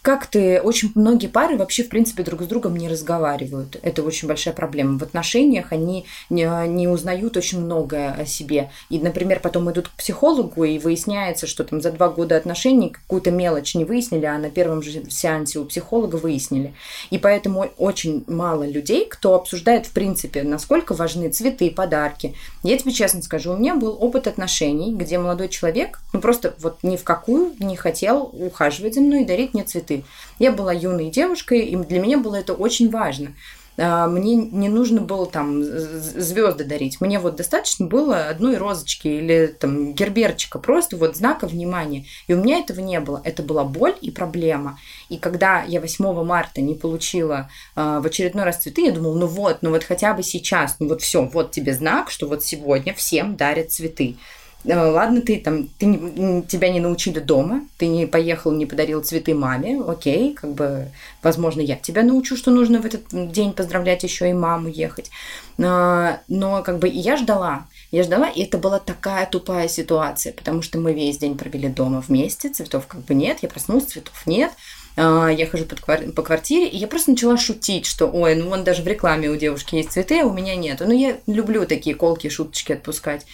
как 0.00 0.26
ты... 0.26 0.60
Очень 0.60 0.92
многие 0.94 1.26
пары 1.26 1.56
вообще, 1.56 1.82
в 1.82 1.88
принципе, 1.88 2.22
друг 2.22 2.42
с 2.42 2.46
другом 2.46 2.76
не 2.76 2.88
разговаривают. 2.88 3.76
Это 3.82 4.02
очень 4.04 4.28
большая 4.28 4.54
проблема. 4.54 4.96
В 4.98 5.02
отношениях 5.02 5.72
они 5.72 6.06
не, 6.28 6.48
не 6.68 6.86
узнают 6.86 7.36
очень 7.36 7.60
многое 7.60 8.12
о 8.12 8.26
себе. 8.26 8.70
И, 8.90 9.00
например, 9.00 9.40
потом 9.40 9.70
идут 9.72 9.88
к 9.88 9.92
психологу, 9.92 10.62
и 10.62 10.78
выясняется, 10.78 11.48
что 11.48 11.64
там 11.64 11.80
за 11.80 11.90
два 12.00 12.08
года 12.08 12.38
отношений 12.38 12.88
какую-то 12.88 13.30
мелочь 13.30 13.74
не 13.74 13.84
выяснили, 13.84 14.24
а 14.24 14.38
на 14.38 14.48
первом 14.48 14.82
же 14.82 15.04
сеансе 15.10 15.58
у 15.58 15.66
психолога 15.66 16.16
выяснили. 16.16 16.72
И 17.10 17.18
поэтому 17.18 17.66
очень 17.76 18.24
мало 18.26 18.66
людей, 18.66 19.04
кто 19.06 19.34
обсуждает, 19.34 19.84
в 19.84 19.90
принципе, 19.90 20.42
насколько 20.42 20.94
важны 20.94 21.28
цветы, 21.28 21.70
подарки. 21.70 22.34
Я 22.62 22.78
тебе 22.78 22.92
честно 22.92 23.20
скажу, 23.20 23.52
у 23.52 23.58
меня 23.58 23.74
был 23.74 23.98
опыт 24.00 24.28
отношений, 24.28 24.94
где 24.94 25.18
молодой 25.18 25.48
человек, 25.48 26.00
ну 26.14 26.22
просто 26.22 26.54
вот 26.58 26.78
ни 26.82 26.96
в 26.96 27.04
какую 27.04 27.52
не 27.58 27.76
хотел 27.76 28.30
ухаживать 28.32 28.94
за 28.94 29.02
мной 29.02 29.22
и 29.22 29.26
дарить 29.26 29.52
мне 29.52 29.64
цветы. 29.64 30.02
Я 30.38 30.52
была 30.52 30.72
юной 30.72 31.10
девушкой, 31.10 31.66
и 31.66 31.76
для 31.76 32.00
меня 32.00 32.16
было 32.16 32.36
это 32.36 32.54
очень 32.54 32.88
важно. 32.88 33.34
А, 33.82 34.06
мне 34.06 34.34
не 34.34 34.68
нужно 34.68 35.00
было 35.00 35.26
там 35.26 35.62
звезды 35.62 36.64
дарить. 36.64 37.00
Мне 37.00 37.18
вот 37.18 37.36
достаточно 37.36 37.86
было 37.86 38.28
одной 38.28 38.58
розочки 38.58 39.08
или 39.08 39.46
там 39.46 39.94
герберчика, 39.94 40.58
просто 40.58 40.98
вот 40.98 41.16
знака 41.16 41.46
внимания. 41.46 42.04
И 42.26 42.34
у 42.34 42.42
меня 42.42 42.58
этого 42.58 42.80
не 42.80 43.00
было. 43.00 43.22
Это 43.24 43.42
была 43.42 43.64
боль 43.64 43.94
и 44.02 44.10
проблема. 44.10 44.78
И 45.08 45.16
когда 45.16 45.62
я 45.62 45.80
8 45.80 46.22
марта 46.24 46.60
не 46.60 46.74
получила 46.74 47.48
э, 47.74 48.00
в 48.02 48.06
очередной 48.06 48.44
раз 48.44 48.58
цветы, 48.58 48.82
я 48.82 48.92
думала, 48.92 49.16
ну 49.18 49.26
вот, 49.26 49.58
ну 49.62 49.70
вот 49.70 49.84
хотя 49.84 50.12
бы 50.12 50.22
сейчас, 50.22 50.76
ну 50.78 50.88
вот 50.88 51.00
все, 51.00 51.24
вот 51.24 51.50
тебе 51.50 51.72
знак, 51.72 52.10
что 52.10 52.28
вот 52.28 52.44
сегодня 52.44 52.92
всем 52.92 53.36
дарят 53.36 53.72
цветы. 53.72 54.16
Э, 54.64 54.90
ладно, 54.90 55.20
ты 55.22 55.40
там, 55.40 55.68
ты 55.78 56.44
тебя 56.48 56.70
не 56.70 56.80
научили 56.80 57.18
дома, 57.18 57.62
ты 57.78 57.86
не 57.86 58.06
поехал, 58.06 58.52
не 58.52 58.66
подарил 58.66 59.02
цветы 59.02 59.34
маме, 59.34 59.80
окей, 59.86 60.34
как 60.34 60.52
бы, 60.52 60.88
возможно, 61.22 61.60
я 61.60 61.76
тебя 61.76 62.02
научу, 62.02 62.36
что 62.36 62.50
нужно 62.50 62.80
в 62.80 62.86
этот 62.86 63.32
день 63.32 63.52
поздравлять 63.52 64.02
еще 64.02 64.28
и 64.28 64.34
маму 64.34 64.68
ехать. 64.68 65.10
Но, 65.56 66.18
но 66.28 66.62
как 66.62 66.78
бы 66.78 66.88
я 66.88 67.16
ждала, 67.16 67.66
я 67.90 68.02
ждала, 68.02 68.28
и 68.28 68.42
это 68.42 68.58
была 68.58 68.78
такая 68.78 69.26
тупая 69.26 69.68
ситуация, 69.68 70.32
потому 70.32 70.62
что 70.62 70.78
мы 70.78 70.92
весь 70.92 71.18
день 71.18 71.36
провели 71.36 71.68
дома 71.68 72.02
вместе, 72.06 72.50
цветов 72.50 72.86
как 72.86 73.00
бы 73.02 73.14
нет, 73.14 73.38
я 73.42 73.48
проснулась, 73.48 73.86
цветов 73.86 74.26
нет, 74.26 74.52
а, 74.96 75.28
я 75.28 75.46
хожу 75.46 75.64
по 75.64 76.22
квартире, 76.22 76.68
и 76.68 76.76
я 76.76 76.86
просто 76.86 77.12
начала 77.12 77.36
шутить, 77.36 77.86
что, 77.86 78.06
ой, 78.06 78.34
ну 78.34 78.50
вон 78.50 78.64
даже 78.64 78.82
в 78.82 78.86
рекламе 78.86 79.30
у 79.30 79.36
девушки 79.36 79.76
есть 79.76 79.92
цветы, 79.92 80.20
а 80.20 80.26
у 80.26 80.32
меня 80.32 80.56
нет. 80.56 80.80
Ну, 80.80 80.92
я 80.92 81.16
люблю 81.26 81.64
такие 81.66 81.96
колки, 81.96 82.28
шуточки 82.28 82.72
отпускать. 82.72 83.24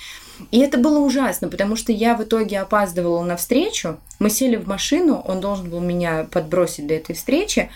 И 0.50 0.58
это 0.58 0.78
было 0.78 0.98
ужасно, 0.98 1.48
потому 1.48 1.76
что 1.76 1.92
я 1.92 2.16
в 2.16 2.22
итоге 2.22 2.60
опаздывала 2.60 3.22
на 3.22 3.36
встречу. 3.36 3.98
Мы 4.18 4.30
сели 4.30 4.56
в 4.56 4.66
машину, 4.66 5.22
он 5.26 5.40
должен 5.40 5.70
был 5.70 5.80
меня 5.80 6.26
подбросить 6.30 6.86
до 6.86 6.94
этой 6.94 7.14
встречи, 7.14 7.70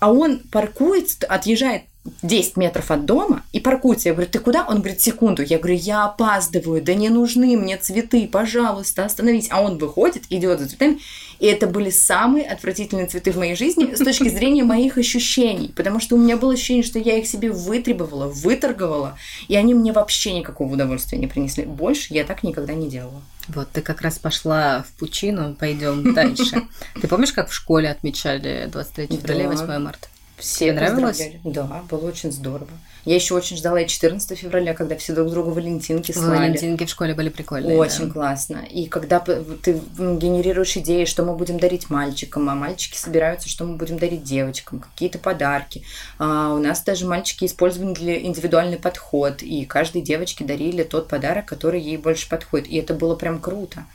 а 0.00 0.12
он 0.12 0.40
паркуется, 0.50 1.26
отъезжает 1.26 1.82
10 2.22 2.56
метров 2.56 2.90
от 2.90 3.04
дома 3.04 3.42
и 3.52 3.60
паркуется. 3.60 4.08
Я 4.08 4.14
говорю, 4.14 4.30
ты 4.30 4.38
куда? 4.38 4.64
Он 4.66 4.78
говорит, 4.78 5.00
секунду. 5.00 5.42
Я 5.42 5.58
говорю, 5.58 5.76
я 5.76 6.04
опаздываю, 6.04 6.82
да 6.82 6.94
не 6.94 7.08
нужны 7.08 7.56
мне 7.56 7.76
цветы, 7.76 8.26
пожалуйста, 8.26 9.04
остановись. 9.04 9.48
А 9.50 9.62
он 9.62 9.78
выходит, 9.78 10.24
идет 10.30 10.60
за 10.60 10.68
цветами. 10.68 10.98
И 11.38 11.46
это 11.46 11.66
были 11.66 11.90
самые 11.90 12.46
отвратительные 12.46 13.06
цветы 13.06 13.30
в 13.30 13.36
моей 13.36 13.54
жизни 13.54 13.94
с 13.94 13.98
точки 13.98 14.28
зрения 14.28 14.64
моих 14.64 14.98
ощущений. 14.98 15.72
Потому 15.74 16.00
что 16.00 16.16
у 16.16 16.18
меня 16.18 16.36
было 16.36 16.54
ощущение, 16.54 16.82
что 16.82 16.98
я 16.98 17.18
их 17.18 17.26
себе 17.26 17.50
вытребовала, 17.50 18.26
выторговала, 18.26 19.16
и 19.46 19.54
они 19.54 19.74
мне 19.74 19.92
вообще 19.92 20.32
никакого 20.32 20.72
удовольствия 20.72 21.18
не 21.18 21.26
принесли. 21.26 21.64
Больше 21.64 22.14
я 22.14 22.24
так 22.24 22.42
никогда 22.42 22.74
не 22.74 22.88
делала. 22.88 23.22
Вот, 23.48 23.70
ты 23.70 23.80
как 23.80 24.02
раз 24.02 24.18
пошла 24.18 24.82
в 24.82 24.98
пучину, 24.98 25.54
пойдем 25.54 26.12
дальше. 26.12 26.66
Ты 27.00 27.08
помнишь, 27.08 27.32
как 27.32 27.48
в 27.48 27.54
школе 27.54 27.88
отмечали 27.88 28.68
23 28.70 29.16
февраля 29.16 29.44
и 29.44 29.46
8 29.46 29.78
марта? 29.78 30.08
Все 30.38 30.66
Тебе 30.66 30.72
нравилось? 30.74 31.22
Да, 31.44 31.82
было 31.90 32.06
очень 32.06 32.30
здорово. 32.32 32.70
Я 33.04 33.14
еще 33.14 33.34
очень 33.34 33.56
ждала 33.56 33.80
и 33.80 33.86
14 33.86 34.38
февраля, 34.38 34.74
когда 34.74 34.96
все 34.96 35.14
друг 35.14 35.30
другу 35.30 35.50
валентинки 35.50 36.12
слали. 36.12 36.38
Валентинки 36.38 36.84
в 36.84 36.90
школе 36.90 37.14
были 37.14 37.28
прикольные. 37.28 37.76
Очень 37.76 38.06
да. 38.08 38.12
классно. 38.12 38.58
И 38.70 38.86
когда 38.86 39.18
ты 39.20 39.80
генерируешь 39.98 40.76
идеи, 40.76 41.06
что 41.06 41.24
мы 41.24 41.34
будем 41.34 41.58
дарить 41.58 41.90
мальчикам, 41.90 42.48
а 42.50 42.54
мальчики 42.54 42.96
собираются, 42.96 43.48
что 43.48 43.64
мы 43.64 43.76
будем 43.76 43.98
дарить 43.98 44.24
девочкам, 44.24 44.80
какие-то 44.80 45.18
подарки. 45.18 45.82
А 46.18 46.52
у 46.52 46.58
нас 46.58 46.82
даже 46.82 47.06
мальчики 47.06 47.46
использовали 47.46 48.20
индивидуальный 48.24 48.78
подход, 48.78 49.42
и 49.42 49.64
каждой 49.64 50.02
девочке 50.02 50.44
дарили 50.44 50.82
тот 50.82 51.08
подарок, 51.08 51.46
который 51.46 51.80
ей 51.80 51.96
больше 51.96 52.28
подходит. 52.28 52.68
И 52.68 52.76
это 52.76 52.94
было 52.94 53.14
прям 53.16 53.40
круто. 53.40 53.86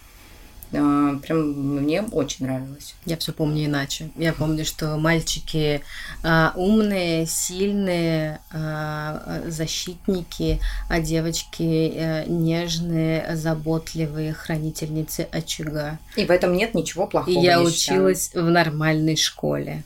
А, 0.76 1.18
прям 1.20 1.52
мне 1.82 2.02
очень 2.02 2.46
нравилось. 2.46 2.96
Я 3.06 3.18
все 3.18 3.32
помню 3.32 3.66
иначе. 3.66 4.10
Я 4.16 4.34
помню, 4.34 4.66
что 4.66 4.98
мальчики 4.98 5.82
а, 6.24 6.54
умные, 6.56 7.28
сильные, 7.28 8.40
а, 8.52 9.44
защитники, 9.48 10.60
а 10.90 11.00
девочки 11.00 11.94
а, 11.96 12.26
нежные, 12.26 13.36
заботливые, 13.36 14.34
хранительницы 14.34 15.28
очага. 15.32 16.00
И 16.16 16.26
в 16.26 16.32
этом 16.32 16.54
нет 16.54 16.74
ничего 16.74 17.06
плохого. 17.08 17.34
И 17.34 17.40
я 17.40 17.62
училась 17.62 18.32
в 18.34 18.50
нормальной 18.50 19.16
школе. 19.16 19.84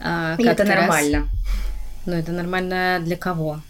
А, 0.00 0.36
И 0.38 0.44
это 0.44 0.64
нормально. 0.64 1.18
Раз... 1.18 1.28
Ну, 2.06 2.12
это 2.14 2.32
нормально 2.32 3.00
для 3.02 3.16
кого? 3.16 3.60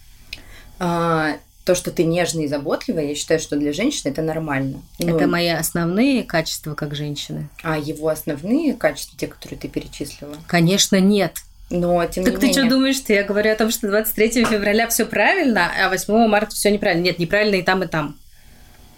А, 0.79 1.37
то, 1.69 1.75
что 1.75 1.91
ты 1.91 2.05
нежный 2.05 2.45
и 2.45 2.49
заботливый, 2.49 3.11
я 3.11 3.15
считаю, 3.15 3.39
что 3.39 3.55
для 3.55 3.75
женщины 3.75 4.11
это 4.11 4.23
нормально. 4.23 4.81
Ну, 4.99 5.15
это 5.15 5.27
мои 5.27 5.49
основные 5.49 6.23
качества 6.23 6.75
как 6.75 6.95
женщины. 6.95 7.51
А 7.63 7.77
его 7.77 8.09
основные 8.09 8.73
качества, 8.73 9.19
те, 9.19 9.27
которые 9.27 9.59
ты 9.59 9.69
перечислила? 9.69 10.35
Конечно, 10.47 10.99
нет. 10.99 11.43
Но 11.69 12.03
тем 12.07 12.25
так 12.25 12.33
не 12.33 12.41
ты 12.41 12.47
менее... 12.47 12.63
что 12.63 12.71
думаешь, 12.71 12.97
что 12.97 13.13
я 13.13 13.23
говорю 13.23 13.53
о 13.53 13.55
том, 13.55 13.71
что 13.71 13.87
23 13.87 14.47
февраля 14.47 14.89
все 14.89 15.05
правильно, 15.05 15.71
а 15.79 15.91
8 15.91 16.27
марта 16.27 16.55
все 16.55 16.71
неправильно? 16.71 17.03
Нет, 17.03 17.19
неправильно 17.19 17.57
и 17.57 17.63
там, 17.63 17.83
и 17.83 17.87
там. 17.87 18.17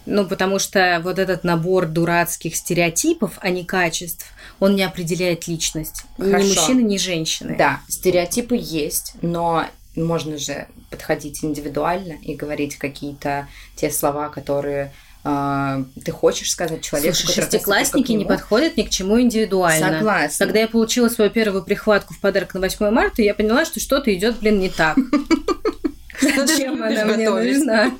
Ну, 0.07 0.25
потому 0.25 0.61
что 0.61 1.01
вот 1.03 1.19
этот 1.19 1.43
набор 1.43 1.87
дурацких 1.87 2.55
стереотипов, 2.55 3.39
а 3.41 3.51
не 3.51 3.65
качеств, 3.65 4.27
он 4.61 4.77
не 4.77 4.85
определяет 4.85 5.49
личность. 5.49 6.05
Хорошо. 6.17 6.39
Ни 6.39 6.49
мужчины, 6.49 6.81
ни 6.83 6.99
женщины. 6.99 7.57
Да, 7.59 7.81
стереотипы 7.89 8.57
есть, 8.57 9.15
но 9.23 9.67
можно 9.97 10.39
же 10.39 10.69
подходить 10.91 11.45
индивидуально 11.45 12.15
и 12.23 12.35
говорить 12.35 12.77
какие-то 12.77 13.49
те 13.77 13.91
слова, 13.91 14.29
которые 14.29 14.93
э, 15.25 15.85
ты 16.05 16.13
хочешь 16.13 16.51
сказать 16.51 16.83
человеку. 16.83 17.15
Слушай, 17.15 17.43
шестиклассники 17.43 18.13
не 18.13 18.25
подходят 18.25 18.77
ни 18.77 18.83
к 18.83 18.91
чему 18.91 19.21
индивидуально. 19.21 19.99
Согласна. 19.99 20.47
Когда 20.47 20.61
я 20.61 20.69
получила 20.69 21.09
свою 21.09 21.31
первую 21.31 21.65
прихватку 21.65 22.15
в 22.15 22.21
подарок 22.21 22.55
на 22.55 22.61
8 22.61 22.91
марта, 22.91 23.23
я 23.23 23.35
поняла, 23.35 23.65
что 23.65 23.81
что-то 23.81 24.15
идет, 24.15 24.39
блин, 24.39 24.61
не 24.61 24.69
так. 24.69 24.97
Зачем 26.21 26.83
она 26.83 27.05
мне 27.05 27.29
нужна? 27.29 27.93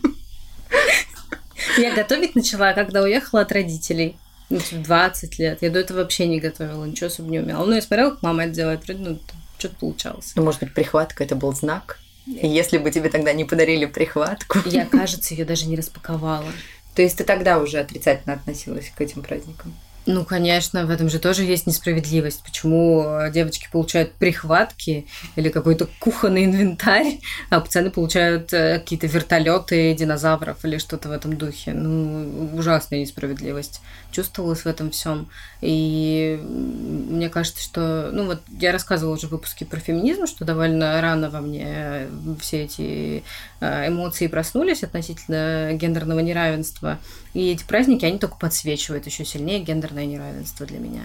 Я 1.79 1.95
готовить 1.95 2.35
начала, 2.35 2.73
когда 2.73 3.03
уехала 3.03 3.43
от 3.43 3.53
родителей. 3.53 4.17
Ну, 4.49 4.59
20 4.73 5.31
типа, 5.31 5.43
лет. 5.43 5.59
Я 5.63 5.71
до 5.71 5.79
этого 5.79 5.99
вообще 5.99 6.27
не 6.27 6.41
готовила, 6.41 6.85
ничего 6.85 7.07
особо 7.07 7.31
не 7.31 7.39
умела. 7.39 7.65
Ну, 7.65 7.73
я 7.73 7.83
смотрела, 7.83 8.11
как 8.11 8.23
мама 8.23 8.45
это 8.45 8.55
делает. 8.55 8.83
Ну, 8.89 9.21
что-то 9.61 9.77
получалось. 9.77 10.33
Ну, 10.35 10.43
может 10.43 10.61
быть, 10.61 10.75
прихватка 10.75 11.23
это 11.23 11.37
был 11.37 11.55
знак? 11.55 11.99
Если 12.27 12.79
бы 12.79 12.91
тебе 12.91 13.09
тогда 13.09 13.33
не 13.33 13.45
подарили 13.45 13.87
прихватку. 13.87 14.59
Я, 14.67 14.87
кажется, 14.87 15.35
ее 15.35 15.45
даже 15.45 15.67
не 15.67 15.77
распаковала. 15.77 16.47
То 16.95 17.03
есть 17.03 17.19
ты 17.19 17.25
тогда 17.25 17.59
уже 17.59 17.79
отрицательно 17.79 18.35
относилась 18.35 18.91
к 18.95 19.01
этим 19.01 19.23
праздникам? 19.23 19.75
Ну, 20.07 20.25
конечно, 20.25 20.87
в 20.87 20.91
этом 20.91 21.11
же 21.11 21.19
тоже 21.19 21.45
есть 21.45 21.67
несправедливость. 21.67 22.43
Почему 22.43 23.05
э, 23.05 23.31
девочки 23.31 23.69
получают 23.71 24.13
прихватки 24.13 25.07
или 25.37 25.51
какой-то 25.51 25.89
кухонный 25.99 26.47
инвентарь, 26.47 27.19
а 27.51 27.61
пацаны 27.61 27.91
получают 27.91 28.51
э, 28.55 28.79
какие-то 28.79 29.07
вертолеты 29.07 29.95
динозавров 29.95 30.65
или 30.65 30.79
что-то 30.79 31.11
в 31.11 31.13
этом 31.13 31.37
духе. 31.37 31.73
Ну, 31.73 32.57
ужасная 32.57 33.01
несправедливость. 33.01 33.83
Чувствовалась 34.11 34.61
в 34.61 34.67
этом 34.67 34.91
всем. 34.91 35.29
И 35.61 36.41
мне 36.43 37.29
кажется, 37.29 37.63
что... 37.63 38.09
Ну, 38.11 38.25
вот 38.25 38.41
я 38.59 38.73
рассказывала 38.73 39.15
уже 39.15 39.27
в 39.27 39.33
выпуске 39.33 39.67
про 39.67 39.81
феминизм, 39.81 40.27
что 40.27 40.47
довольно 40.47 40.99
рано 41.03 41.29
во 41.29 41.43
мне 41.43 42.07
все 42.41 42.65
эти 42.65 43.23
э, 43.61 43.89
эмоции 43.89 44.29
проснулись 44.29 44.83
относительно 44.83 45.75
гендерного 45.75 46.21
неравенства. 46.21 46.99
И 47.35 47.51
эти 47.51 47.65
праздники, 47.65 48.05
они 48.05 48.19
только 48.19 48.37
подсвечивают 48.37 49.07
еще 49.07 49.25
сильнее 49.25 49.61
гендерное 49.61 50.07
неравенство 50.07 50.67
для 50.67 50.79
меня. 50.79 51.03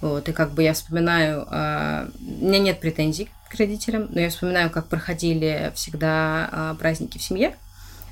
Вот, 0.00 0.28
и 0.28 0.32
как 0.32 0.52
бы 0.52 0.62
я 0.62 0.72
вспоминаю, 0.72 1.46
э, 1.50 2.08
у 2.18 2.46
меня 2.46 2.58
нет 2.58 2.80
претензий 2.80 3.28
к 3.50 3.54
родителям, 3.56 4.08
но 4.10 4.20
я 4.20 4.30
вспоминаю, 4.30 4.70
как 4.70 4.86
проходили 4.86 5.72
всегда 5.74 6.48
э, 6.50 6.74
праздники 6.78 7.18
в 7.18 7.22
семье. 7.22 7.54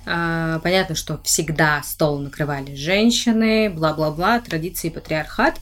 Э, 0.05 0.61
понятно, 0.63 0.95
что 0.95 1.19
всегда 1.23 1.83
стол 1.83 2.19
накрывали 2.19 2.75
женщины, 2.75 3.71
бла-бла-бла, 3.71 4.41
традиции 4.41 4.91
патриархат, 4.91 5.59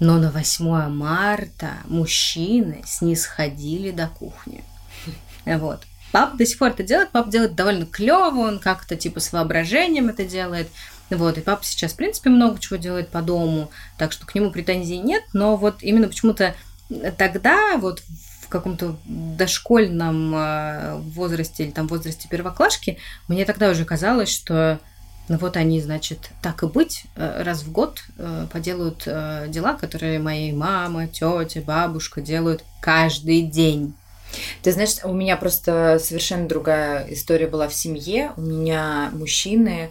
но 0.00 0.18
на 0.18 0.30
8 0.30 0.88
марта 0.88 1.70
мужчины 1.86 2.82
снисходили 2.86 3.90
до 3.90 4.08
кухни. 4.08 4.62
Вот. 5.46 5.80
Папа 6.12 6.36
до 6.36 6.44
сих 6.44 6.58
пор 6.58 6.70
это 6.70 6.82
делает, 6.82 7.10
папа 7.10 7.30
делает 7.30 7.54
довольно 7.54 7.86
клево, 7.86 8.40
он 8.40 8.58
как-то 8.58 8.96
типа 8.96 9.20
с 9.20 9.32
воображением 9.32 10.08
это 10.08 10.24
делает. 10.24 10.68
Вот, 11.10 11.38
и 11.38 11.40
папа 11.40 11.64
сейчас, 11.64 11.92
в 11.92 11.96
принципе, 11.96 12.30
много 12.30 12.58
чего 12.60 12.76
делает 12.76 13.08
по 13.08 13.20
дому, 13.20 13.70
так 13.98 14.12
что 14.12 14.26
к 14.26 14.34
нему 14.34 14.50
претензий 14.50 14.98
нет, 14.98 15.24
но 15.32 15.56
вот 15.56 15.82
именно 15.82 16.08
почему-то 16.08 16.54
тогда, 17.16 17.76
вот 17.78 18.02
в 18.42 18.48
каком-то 18.48 18.96
дошкольном 19.04 20.34
э, 20.34 20.96
возрасте 21.14 21.64
или 21.64 21.70
там 21.70 21.86
возрасте 21.86 22.28
первоклашки, 22.28 22.98
мне 23.28 23.44
тогда 23.44 23.70
уже 23.70 23.84
казалось, 23.84 24.28
что 24.28 24.80
ну 25.28 25.38
вот 25.38 25.56
они, 25.56 25.80
значит, 25.80 26.30
так 26.42 26.64
и 26.64 26.66
быть, 26.66 27.04
э, 27.14 27.42
раз 27.44 27.62
в 27.62 27.70
год 27.70 28.02
э, 28.18 28.46
поделают 28.52 29.04
дела, 29.04 29.74
которые 29.74 30.18
мои 30.18 30.52
мама, 30.52 31.06
тетя, 31.06 31.60
бабушка 31.60 32.20
делают 32.20 32.64
каждый 32.80 33.42
день. 33.42 33.94
Ты 34.62 34.72
знаешь, 34.72 34.96
у 35.04 35.12
меня 35.12 35.36
просто 35.36 35.98
совершенно 36.00 36.48
другая 36.48 37.06
история 37.10 37.46
была 37.46 37.68
в 37.68 37.74
семье. 37.74 38.32
У 38.36 38.42
меня 38.42 39.10
мужчины 39.12 39.90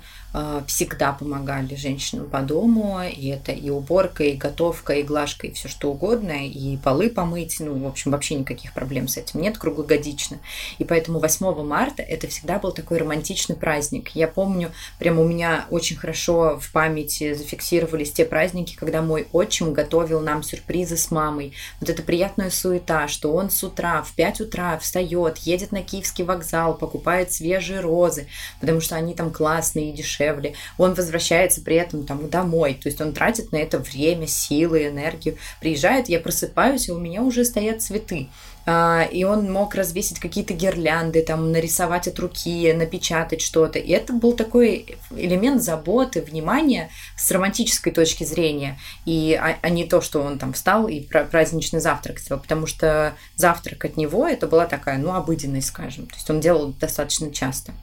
всегда 0.67 1.13
помогали 1.13 1.75
женщинам 1.75 2.29
по 2.29 2.41
дому, 2.41 3.01
и 3.01 3.27
это 3.29 3.51
и 3.51 3.69
уборка, 3.71 4.23
и 4.23 4.37
готовка, 4.37 4.93
и 4.93 5.03
глажка, 5.03 5.47
и 5.47 5.51
все 5.51 5.67
что 5.67 5.91
угодно, 5.91 6.47
и 6.47 6.77
полы 6.77 7.09
помыть, 7.09 7.59
ну, 7.59 7.77
в 7.83 7.87
общем, 7.87 8.11
вообще 8.11 8.35
никаких 8.35 8.73
проблем 8.73 9.07
с 9.07 9.17
этим 9.17 9.41
нет 9.41 9.57
круглогодично. 9.57 10.37
И 10.77 10.83
поэтому 10.83 11.19
8 11.19 11.63
марта 11.63 12.03
это 12.03 12.27
всегда 12.27 12.59
был 12.59 12.71
такой 12.71 12.99
романтичный 12.99 13.55
праздник. 13.55 14.09
Я 14.09 14.27
помню, 14.27 14.71
прямо 14.99 15.21
у 15.21 15.27
меня 15.27 15.65
очень 15.71 15.95
хорошо 15.95 16.59
в 16.61 16.71
памяти 16.71 17.33
зафиксировались 17.33 18.11
те 18.11 18.23
праздники, 18.23 18.75
когда 18.75 19.01
мой 19.01 19.27
отчим 19.31 19.73
готовил 19.73 20.19
нам 20.19 20.43
сюрпризы 20.43 20.95
с 20.95 21.09
мамой. 21.09 21.53
Вот 21.79 21.89
эта 21.89 22.03
приятная 22.03 22.51
суета, 22.51 23.07
что 23.07 23.33
он 23.33 23.49
с 23.49 23.63
утра, 23.63 24.03
в 24.03 24.13
5 24.13 24.41
утра 24.41 24.77
встает, 24.77 25.39
едет 25.39 25.71
на 25.71 25.81
Киевский 25.81 26.23
вокзал, 26.23 26.77
покупает 26.77 27.33
свежие 27.33 27.79
розы, 27.79 28.27
потому 28.59 28.79
что 28.79 28.95
они 28.95 29.15
там 29.15 29.31
классные 29.31 29.89
и 29.89 29.93
дешевые, 29.93 30.18
дешевле, 30.19 30.53
он 30.77 30.93
возвращается 30.93 31.61
при 31.61 31.75
этом 31.75 32.05
там 32.05 32.29
домой, 32.29 32.73
то 32.81 32.89
есть 32.89 33.01
он 33.01 33.13
тратит 33.13 33.51
на 33.51 33.57
это 33.57 33.79
время, 33.79 34.27
силы, 34.27 34.87
энергию, 34.87 35.37
приезжает, 35.59 36.09
я 36.09 36.19
просыпаюсь, 36.19 36.89
и 36.89 36.91
у 36.91 36.99
меня 36.99 37.21
уже 37.21 37.45
стоят 37.45 37.81
цветы. 37.81 38.27
а, 38.65 39.03
и 39.03 39.23
он 39.23 39.51
мог 39.51 39.73
развесить 39.73 40.19
какие-то 40.19 40.53
гирлянды, 40.53 41.23
там, 41.23 41.51
нарисовать 41.51 42.07
от 42.07 42.19
руки, 42.19 42.71
напечатать 42.73 43.41
что-то. 43.41 43.79
И 43.79 43.91
это 43.91 44.13
был 44.13 44.33
такой 44.33 44.97
элемент 45.15 45.63
заботы, 45.63 46.21
внимания 46.21 46.89
с 47.17 47.31
романтической 47.31 47.91
точки 47.91 48.25
зрения, 48.25 48.77
и, 49.05 49.33
а, 49.41 49.57
а 49.59 49.69
не 49.69 49.85
то, 49.85 50.01
что 50.01 50.21
он 50.21 50.37
там 50.37 50.53
встал 50.53 50.87
и 50.87 50.99
праздничный 50.99 51.79
завтрак 51.79 52.19
сделал, 52.19 52.41
потому 52.41 52.67
что 52.67 53.15
завтрак 53.35 53.85
от 53.85 53.97
него 53.97 54.27
это 54.27 54.45
была 54.45 54.67
такая, 54.67 54.99
ну, 54.99 55.15
обыденность, 55.15 55.69
скажем. 55.69 56.05
То 56.05 56.15
есть 56.15 56.29
он 56.29 56.39
делал 56.39 56.67
достаточно 56.79 57.31
часто. 57.31 57.73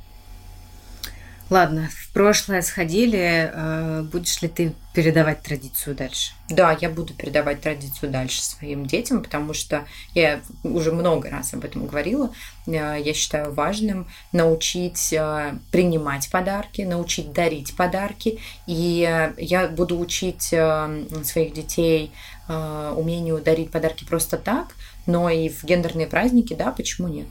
Ладно, 1.49 1.89
в 1.93 2.13
прошлое 2.13 2.61
сходили. 2.61 3.51
Э, 3.53 4.03
будешь 4.03 4.43
ли 4.43 4.49
ты 4.49 4.75
передавать 4.93 5.43
традицию 5.43 5.95
дальше? 5.95 6.33
Да, 6.49 6.77
я 6.81 6.91
буду 6.91 7.15
передавать 7.15 7.61
традицию 7.61 8.11
дальше 8.11 8.43
своим 8.43 8.85
детям, 8.87 9.23
потому 9.23 9.55
что 9.55 9.85
я 10.13 10.41
уже 10.65 10.91
много 10.91 11.31
раз 11.31 11.55
об 11.55 11.65
этом 11.65 11.87
говорила. 11.87 12.33
Э, 12.67 12.97
я 13.01 13.15
считаю 13.15 13.55
важным 13.55 14.09
научить 14.33 15.13
э, 15.13 15.55
принимать 15.71 16.29
подарки, 16.33 16.83
научить 16.83 17.33
дарить 17.33 17.77
подарки. 17.77 18.41
И 18.67 19.31
я 19.37 19.69
буду 19.69 20.01
учить 20.01 20.43
своих 20.43 21.53
детей 21.53 22.13
умению 22.49 23.41
дарить 23.41 23.71
подарки 23.71 24.05
просто 24.05 24.37
так, 24.37 24.69
но 25.07 25.29
и 25.29 25.49
в 25.49 25.65
гендерные 25.65 26.07
праздники, 26.07 26.55
да, 26.55 26.71
почему 26.71 27.09
нет? 27.09 27.27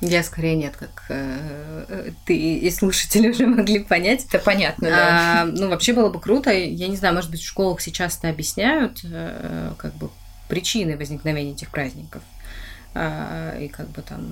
Я 0.00 0.22
скорее 0.22 0.56
нет, 0.56 0.76
как 0.76 1.04
э, 1.10 2.10
ты 2.24 2.34
и 2.34 2.70
слушатели 2.70 3.28
уже 3.28 3.46
могли 3.46 3.80
понять. 3.80 4.24
Это 4.24 4.38
понятно, 4.38 4.88
да. 4.88 5.42
А, 5.42 5.44
ну, 5.44 5.68
вообще 5.68 5.92
было 5.92 6.08
бы 6.08 6.18
круто. 6.20 6.50
Я 6.50 6.88
не 6.88 6.96
знаю, 6.96 7.14
может 7.14 7.30
быть, 7.30 7.40
в 7.40 7.46
школах 7.46 7.82
сейчас 7.82 8.16
это 8.16 8.30
объясняют, 8.30 9.00
э, 9.04 9.72
как 9.76 9.94
бы 9.94 10.10
причины 10.48 10.96
возникновения 10.96 11.52
этих 11.52 11.70
праздников. 11.70 12.22
А, 12.94 13.56
и 13.58 13.68
как 13.68 13.88
бы 13.90 14.02
там 14.02 14.26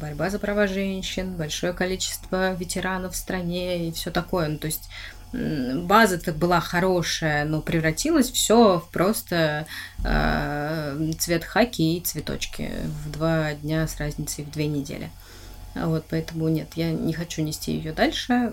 борьба 0.00 0.30
за 0.30 0.38
права 0.38 0.66
женщин, 0.66 1.34
большое 1.34 1.72
количество 1.72 2.54
ветеранов 2.54 3.14
в 3.14 3.16
стране 3.16 3.88
и 3.88 3.92
все 3.92 4.10
такое. 4.10 4.48
Ну, 4.48 4.58
то 4.58 4.66
есть 4.66 4.88
база-то 5.32 6.32
была 6.32 6.60
хорошая, 6.60 7.44
но 7.44 7.60
превратилось 7.60 8.30
все 8.30 8.78
в 8.80 8.88
просто 8.90 9.66
э, 10.04 11.12
цвет 11.18 11.44
хаки 11.44 11.96
и 11.96 12.00
цветочки 12.00 12.70
в 13.04 13.10
два 13.10 13.54
дня 13.54 13.86
с 13.86 13.98
разницей 13.98 14.44
в 14.44 14.50
две 14.50 14.66
недели. 14.66 15.10
Вот, 15.74 16.04
поэтому 16.10 16.48
нет, 16.48 16.68
я 16.74 16.90
не 16.90 17.14
хочу 17.14 17.42
нести 17.42 17.72
ее 17.72 17.92
дальше 17.92 18.52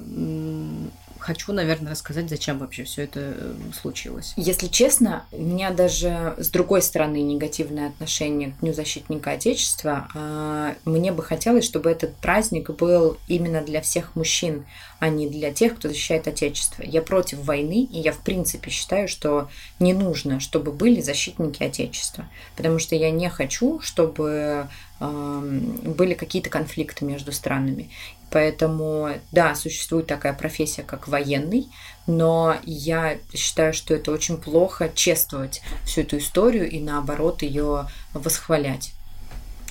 хочу, 1.20 1.54
наверное, 1.54 1.92
рассказать, 1.92 2.30
зачем 2.30 2.60
вообще 2.60 2.84
все 2.84 3.04
это 3.04 3.20
э, 3.20 3.54
случилось. 3.80 4.34
Если 4.36 4.68
честно, 4.68 5.26
у 5.32 5.42
меня 5.42 5.72
даже 5.72 6.36
с 6.38 6.50
другой 6.50 6.82
стороны 6.82 7.22
негативное 7.22 7.88
отношение 7.88 8.52
к 8.52 8.60
Дню 8.60 8.74
защитника 8.74 9.32
Отечества. 9.32 10.08
А, 10.16 10.76
мне 10.86 11.12
бы 11.12 11.24
хотелось, 11.24 11.66
чтобы 11.66 11.90
этот 11.90 12.16
праздник 12.16 12.70
был 12.72 13.18
именно 13.28 13.62
для 13.62 13.82
всех 13.82 14.16
мужчин, 14.16 14.66
а 15.00 15.10
не 15.10 15.30
для 15.30 15.54
тех, 15.54 15.76
кто 15.76 15.90
защищает 15.90 16.28
Отечество. 16.28 16.84
Я 16.84 17.02
против 17.02 17.40
войны, 17.40 17.88
и 17.92 18.00
я 18.00 18.12
в 18.12 18.20
принципе 18.20 18.72
считаю, 18.72 19.08
что 19.08 19.50
не 19.80 19.94
нужно, 19.94 20.40
чтобы 20.40 20.72
были 20.72 21.02
защитники 21.02 21.64
Отечества. 21.64 22.26
Потому 22.56 22.80
что 22.80 22.96
я 22.96 23.12
не 23.12 23.30
хочу, 23.30 23.80
чтобы 23.82 24.68
были 25.00 26.14
какие-то 26.14 26.50
конфликты 26.50 27.06
между 27.06 27.32
странами. 27.32 27.90
Поэтому, 28.32 29.10
да, 29.32 29.56
существует 29.56 30.08
такая 30.08 30.34
профессия, 30.34 30.84
как 30.84 31.08
военный, 31.08 31.68
но 32.06 32.58
я 32.64 33.18
считаю, 33.34 33.74
что 33.74 33.94
это 33.94 34.12
очень 34.12 34.38
плохо 34.38 34.90
чествовать 34.94 35.62
всю 35.86 36.02
эту 36.02 36.18
историю 36.18 36.70
и 36.70 36.80
наоборот 36.80 37.42
ее 37.42 37.88
восхвалять. 38.14 38.94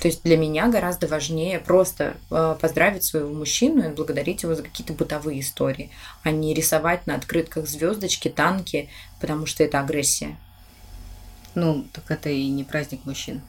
То 0.01 0.07
есть 0.07 0.23
для 0.23 0.37
меня 0.37 0.69
гораздо 0.69 1.07
важнее 1.07 1.59
просто 1.59 2.15
э, 2.31 2.57
поздравить 2.59 3.03
своего 3.03 3.33
мужчину 3.33 3.89
и 3.89 3.93
благодарить 3.93 4.43
его 4.43 4.55
за 4.55 4.63
какие-то 4.63 4.93
бытовые 4.93 5.41
истории, 5.41 5.91
а 6.23 6.31
не 6.31 6.53
рисовать 6.53 7.05
на 7.05 7.15
открытках 7.15 7.67
звездочки, 7.67 8.29
танки, 8.29 8.89
потому 9.19 9.45
что 9.45 9.63
это 9.63 9.79
агрессия. 9.79 10.37
Ну, 11.53 11.85
так 11.91 12.09
это 12.09 12.29
и 12.29 12.47
не 12.47 12.63
праздник 12.63 13.05
мужчин. 13.05 13.41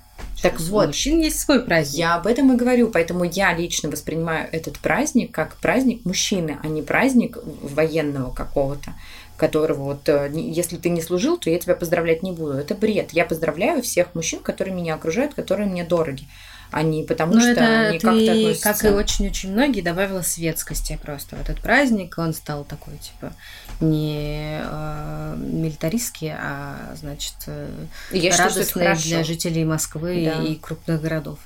Так 0.42 0.58
У 0.58 0.62
вот. 0.64 0.86
мужчин 0.88 1.20
есть 1.20 1.40
свой 1.40 1.60
праздник. 1.62 1.98
Я 1.98 2.14
об 2.14 2.26
этом 2.26 2.52
и 2.52 2.56
говорю, 2.56 2.90
поэтому 2.90 3.24
я 3.24 3.52
лично 3.54 3.90
воспринимаю 3.90 4.48
этот 4.52 4.78
праздник 4.78 5.32
как 5.32 5.56
праздник 5.56 6.04
мужчины, 6.04 6.58
а 6.62 6.68
не 6.68 6.82
праздник 6.82 7.38
военного 7.44 8.32
какого-то 8.32 8.94
которого 9.36 9.84
вот, 9.84 10.06
э, 10.10 10.30
если 10.34 10.76
ты 10.76 10.90
не 10.90 11.00
служил, 11.00 11.38
то 11.38 11.48
я 11.48 11.58
тебя 11.58 11.74
поздравлять 11.74 12.22
не 12.22 12.30
буду. 12.30 12.52
Это 12.52 12.74
бред. 12.74 13.12
Я 13.12 13.24
поздравляю 13.24 13.80
всех 13.80 14.14
мужчин, 14.14 14.40
которые 14.40 14.74
меня 14.74 14.94
окружают, 14.96 15.32
которые 15.32 15.66
мне 15.66 15.82
дороги 15.82 16.24
а 16.70 16.82
не 16.82 17.02
потому 17.02 17.34
Но 17.34 17.38
ну, 17.38 17.42
что 17.42 17.50
это 17.52 17.88
они 17.88 17.98
как-то 17.98 18.32
относятся... 18.32 18.62
как 18.62 18.84
и 18.84 18.88
очень-очень 18.88 19.52
многие, 19.52 19.80
добавила 19.80 20.22
светскости 20.22 20.98
просто 21.02 21.36
в 21.36 21.40
этот 21.40 21.60
праздник. 21.60 22.16
Он 22.18 22.32
стал 22.32 22.64
такой, 22.64 22.98
типа, 22.98 23.32
не 23.80 24.60
э, 24.62 25.34
милитаристский, 25.36 26.32
а, 26.32 26.94
значит, 26.96 27.34
э, 27.46 27.68
Я 28.12 28.36
радостный 28.36 28.94
для 28.96 29.24
жителей 29.24 29.64
Москвы 29.64 30.30
да. 30.32 30.42
и 30.42 30.54
крупных 30.56 31.00
городов. 31.00 31.38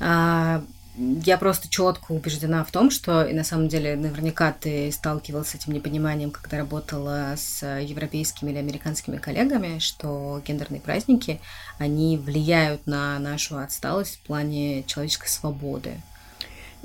А, 0.00 0.62
я 0.96 1.38
просто 1.38 1.68
четко 1.68 2.12
убеждена 2.12 2.64
в 2.64 2.70
том, 2.70 2.90
что, 2.90 3.24
и 3.24 3.32
на 3.32 3.44
самом 3.44 3.68
деле, 3.68 3.96
наверняка 3.96 4.52
ты 4.52 4.92
сталкивалась 4.92 5.48
с 5.48 5.54
этим 5.54 5.72
непониманием, 5.72 6.30
когда 6.30 6.58
работала 6.58 7.34
с 7.36 7.64
европейскими 7.80 8.50
или 8.50 8.58
американскими 8.58 9.16
коллегами, 9.16 9.80
что 9.80 10.40
гендерные 10.46 10.80
праздники, 10.80 11.40
они 11.78 12.16
влияют 12.16 12.86
на 12.86 13.18
нашу 13.18 13.58
отсталость 13.58 14.16
в 14.16 14.26
плане 14.26 14.84
человеческой 14.84 15.28
свободы. 15.28 15.94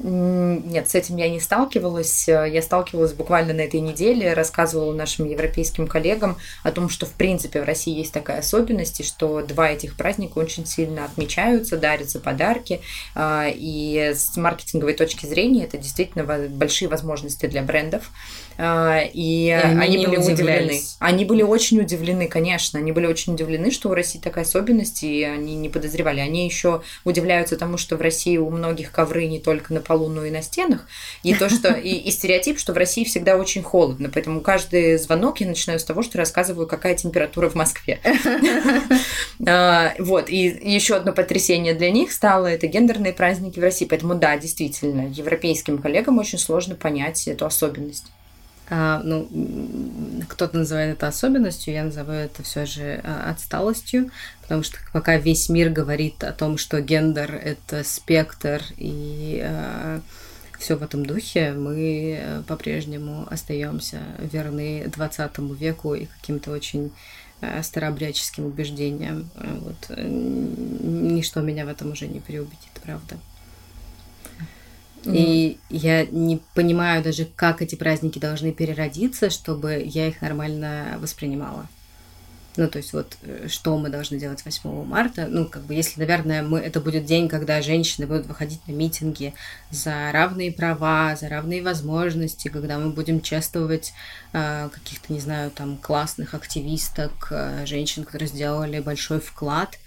Нет, 0.01 0.89
с 0.89 0.95
этим 0.95 1.17
я 1.17 1.29
не 1.29 1.41
сталкивалась. 1.41 2.27
Я 2.27 2.62
сталкивалась 2.62 3.12
буквально 3.12 3.53
на 3.53 3.62
этой 3.62 3.81
неделе, 3.81 4.33
рассказывала 4.33 4.93
нашим 4.93 5.25
европейским 5.25 5.88
коллегам 5.88 6.38
о 6.63 6.71
том, 6.71 6.88
что 6.88 7.05
в 7.05 7.12
принципе 7.12 7.62
в 7.62 7.65
России 7.65 7.97
есть 7.97 8.13
такая 8.13 8.39
особенность, 8.39 9.01
и 9.01 9.03
что 9.03 9.41
два 9.41 9.69
этих 9.69 9.97
праздника 9.97 10.38
очень 10.38 10.65
сильно 10.65 11.03
отмечаются, 11.03 11.77
дарятся 11.77 12.19
подарки. 12.19 12.79
А, 13.13 13.47
и 13.53 14.13
с 14.15 14.38
маркетинговой 14.38 14.93
точки 14.93 15.25
зрения 15.25 15.65
это 15.65 15.77
действительно 15.77 16.23
большие 16.47 16.88
возможности 16.88 17.47
для 17.47 17.62
брендов. 17.62 18.12
А, 18.61 18.99
и, 19.13 19.45
и 19.45 19.49
они, 19.51 19.95
они 19.95 20.05
были 20.05 20.17
удивлены. 20.17 20.81
Они 20.99 21.23
были 21.23 21.43
очень 21.43 21.79
удивлены, 21.79 22.27
конечно. 22.27 22.77
Они 22.77 22.91
были 22.91 23.05
очень 23.05 23.33
удивлены, 23.33 23.71
что 23.71 23.87
у 23.87 23.93
России 23.93 24.19
такая 24.19 24.43
особенность, 24.43 25.01
и 25.01 25.23
они 25.23 25.55
не 25.55 25.69
подозревали. 25.69 26.19
Они 26.19 26.43
еще 26.43 26.81
удивляются 27.05 27.55
тому, 27.55 27.77
что 27.77 27.95
в 27.95 28.01
России 28.01 28.35
у 28.35 28.49
многих 28.49 28.91
ковры 28.91 29.27
не 29.27 29.39
только 29.39 29.73
на 29.73 29.79
полу, 29.79 30.09
но 30.09 30.25
и 30.25 30.29
на 30.29 30.41
стенах. 30.41 30.85
И 31.23 31.33
то, 31.33 31.49
что 31.49 31.71
и, 31.71 31.89
и 31.89 32.11
стереотип, 32.11 32.59
что 32.59 32.73
в 32.73 32.77
России 32.77 33.05
всегда 33.05 33.37
очень 33.37 33.63
холодно. 33.63 34.11
Поэтому 34.13 34.41
каждый 34.41 34.97
звонок 34.97 35.39
я 35.39 35.47
начинаю 35.47 35.79
с 35.79 35.85
того, 35.85 36.03
что 36.03 36.17
рассказываю, 36.17 36.67
какая 36.67 36.95
температура 36.95 37.49
в 37.49 37.55
Москве. 37.55 37.99
А, 39.47 39.93
вот. 39.99 40.29
И 40.29 40.35
еще 40.37 40.95
одно 40.95 41.13
потрясение 41.13 41.73
для 41.73 41.91
них 41.91 42.11
стало 42.11 42.47
это 42.47 42.67
гендерные 42.67 43.13
праздники 43.13 43.57
в 43.57 43.63
России. 43.63 43.85
Поэтому 43.85 44.15
да, 44.15 44.37
действительно, 44.37 45.07
европейским 45.09 45.77
коллегам 45.77 46.17
очень 46.17 46.37
сложно 46.37 46.75
понять 46.75 47.25
эту 47.27 47.45
особенность. 47.45 48.05
А, 48.69 49.01
ну, 49.03 49.27
кто-то 50.27 50.58
называет 50.58 50.97
это 50.97 51.08
особенностью, 51.08 51.73
я 51.73 51.84
называю 51.84 52.25
это 52.25 52.43
все 52.43 52.65
же 52.65 53.01
а, 53.03 53.32
отсталостью, 53.32 54.12
потому 54.43 54.62
что 54.62 54.77
пока 54.93 55.17
весь 55.17 55.49
мир 55.49 55.71
говорит 55.71 56.23
о 56.23 56.34
том, 56.34 56.58
что 56.58 56.79
гендер 56.79 57.34
это 57.34 57.84
спектр 57.84 58.62
и 58.77 59.41
а, 59.43 60.01
все 60.60 60.75
в 60.75 60.84
этом 60.84 61.05
духе, 61.05 61.53
мы 61.53 62.19
э, 62.19 62.43
по-прежнему 62.45 63.25
остаемся 63.32 64.01
верны 64.19 64.84
20 64.93 65.38
веку 65.58 65.93
и 65.93 66.05
каким-то 66.05 66.51
очень 66.51 66.91
старообрядческим 67.63 68.47
убеждениям. 68.47 69.29
Вот. 69.36 69.97
Ничто 69.97 71.39
меня 71.39 71.63
в 71.63 71.69
этом 71.69 71.93
уже 71.93 72.08
не 72.08 72.19
переубедит, 72.19 72.73
правда. 72.84 73.15
И 75.05 75.57
я 75.69 76.05
не 76.05 76.41
понимаю 76.53 77.03
даже, 77.03 77.25
как 77.25 77.62
эти 77.62 77.75
праздники 77.75 78.19
должны 78.19 78.51
переродиться, 78.51 79.29
чтобы 79.29 79.81
я 79.85 80.07
их 80.07 80.21
нормально 80.21 80.97
воспринимала. 80.99 81.67
Ну, 82.57 82.67
то 82.67 82.77
есть 82.77 82.91
вот 82.91 83.15
э, 83.21 83.47
что 83.47 83.77
мы 83.77 83.89
должны 83.89 84.19
делать 84.19 84.43
8 84.43 84.83
марта? 84.83 85.27
Ну, 85.29 85.45
как 85.45 85.63
бы, 85.63 85.73
если, 85.73 85.99
наверное, 85.99 86.43
мы, 86.43 86.59
это 86.59 86.81
будет 86.81 87.05
день, 87.05 87.29
когда 87.29 87.62
женщины 87.62 88.05
будут 88.05 88.25
выходить 88.25 88.59
на 88.67 88.73
митинги 88.73 89.33
за 89.71 90.12
равные 90.12 90.51
права, 90.51 91.15
за 91.15 91.29
равные 91.29 91.63
возможности, 91.63 92.49
когда 92.49 92.77
мы 92.77 92.89
будем 92.89 93.21
чествовать 93.21 93.93
э, 94.33 94.67
каких-то, 94.73 95.13
не 95.13 95.21
знаю, 95.21 95.51
там, 95.51 95.77
классных 95.77 96.33
активисток, 96.33 97.29
э, 97.31 97.65
женщин, 97.65 98.03
которые 98.03 98.27
сделали 98.27 98.81
большой 98.81 99.21
вклад 99.21 99.77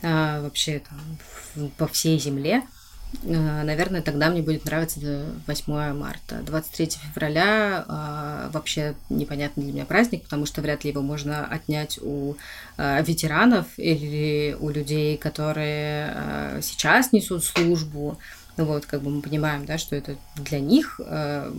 э, 0.00 0.40
вообще 0.40 0.80
там, 0.88 1.70
по 1.76 1.86
всей 1.86 2.18
земле– 2.18 2.62
Э, 2.72 2.83
наверное, 3.22 4.02
тогда 4.02 4.30
мне 4.30 4.42
будет 4.42 4.64
нравиться 4.64 5.00
8 5.46 5.92
марта. 5.94 6.36
23 6.46 6.90
февраля 7.14 7.84
э, 7.86 8.50
вообще 8.52 8.94
непонятный 9.10 9.64
для 9.64 9.72
меня 9.72 9.84
праздник, 9.84 10.24
потому 10.24 10.46
что 10.46 10.60
вряд 10.60 10.84
ли 10.84 10.90
его 10.90 11.02
можно 11.02 11.46
отнять 11.46 11.98
у 12.02 12.34
э, 12.76 13.02
ветеранов 13.04 13.66
или 13.76 14.56
у 14.58 14.68
людей, 14.70 15.16
которые 15.16 16.12
э, 16.14 16.60
сейчас 16.62 17.12
несут 17.12 17.44
службу. 17.44 18.18
Ну 18.56 18.64
вот, 18.66 18.86
как 18.86 19.02
бы 19.02 19.10
мы 19.10 19.20
понимаем, 19.20 19.64
да, 19.64 19.78
что 19.78 19.96
это 19.96 20.16
для 20.36 20.60
них 20.60 21.00
э, 21.04 21.52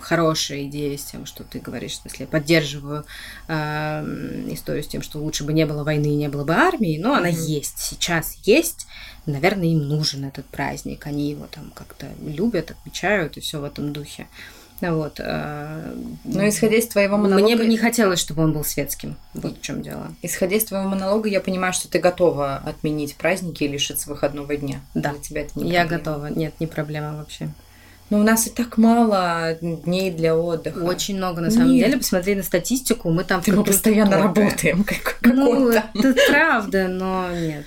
хорошая 0.00 0.64
идея 0.64 0.98
с 0.98 1.04
тем, 1.04 1.24
что 1.24 1.44
ты 1.44 1.60
говоришь, 1.60 1.92
в 1.92 2.02
смысле, 2.02 2.16
я 2.20 2.26
поддерживаю 2.26 3.06
э, 3.48 4.44
историю 4.52 4.84
с 4.84 4.88
тем, 4.88 5.00
что 5.00 5.18
лучше 5.18 5.44
бы 5.44 5.54
не 5.54 5.64
было 5.64 5.82
войны 5.82 6.08
и 6.08 6.16
не 6.16 6.28
было 6.28 6.44
бы 6.44 6.52
армии, 6.52 6.98
но 6.98 7.14
mm-hmm. 7.14 7.18
она 7.18 7.28
есть, 7.28 7.78
сейчас 7.78 8.34
есть, 8.42 8.86
наверное, 9.24 9.68
им 9.68 9.88
нужен 9.88 10.26
этот 10.26 10.44
праздник, 10.46 11.06
они 11.06 11.30
его 11.30 11.46
там 11.46 11.72
как-то 11.74 12.06
любят, 12.22 12.70
отмечают 12.70 13.38
и 13.38 13.40
все 13.40 13.60
в 13.60 13.64
этом 13.64 13.94
духе. 13.94 14.26
Вот. 14.92 15.18
Э, 15.18 15.94
Но 16.24 16.48
исходя 16.48 16.76
из 16.76 16.86
твоего 16.86 17.16
монолога... 17.16 17.42
Мне 17.42 17.56
бы 17.56 17.66
не 17.66 17.76
хотелось, 17.76 18.18
чтобы 18.20 18.42
он 18.42 18.52
был 18.52 18.64
светским. 18.64 19.16
Вот 19.34 19.58
в 19.58 19.60
чем 19.62 19.82
дело. 19.82 20.08
Исходя 20.22 20.56
из 20.56 20.64
твоего 20.64 20.88
монолога, 20.88 21.28
я 21.28 21.40
понимаю, 21.40 21.72
что 21.72 21.88
ты 21.88 21.98
готова 21.98 22.56
отменить 22.64 23.16
праздники 23.16 23.64
и 23.64 23.68
лишиться 23.68 24.08
выходного 24.08 24.56
дня. 24.56 24.80
Да. 24.94 25.10
Для 25.10 25.20
тебя 25.20 25.40
это 25.42 25.58
не 25.58 25.70
Я 25.70 25.84
готова. 25.84 26.26
Нет, 26.26 26.54
не 26.60 26.66
проблема 26.66 27.16
вообще. 27.16 27.48
Но 28.10 28.20
у 28.20 28.22
нас 28.22 28.46
и 28.46 28.50
так 28.50 28.76
мало 28.76 29.56
дней 29.60 30.10
для 30.10 30.36
отдыха. 30.36 30.78
Очень 30.78 31.16
много, 31.16 31.40
на 31.40 31.50
самом 31.50 31.72
Нет. 31.72 31.86
деле. 31.86 31.98
Посмотри 31.98 32.34
на 32.34 32.42
статистику, 32.42 33.10
мы 33.10 33.24
там... 33.24 33.40
Ты 33.40 33.52
мы 33.52 33.64
постоянно 33.64 34.18
работаем. 34.18 34.84
Как, 34.84 35.18
ну, 35.22 35.70
это 35.70 36.14
правда, 36.28 36.88
но 36.88 37.30
нет. 37.32 37.64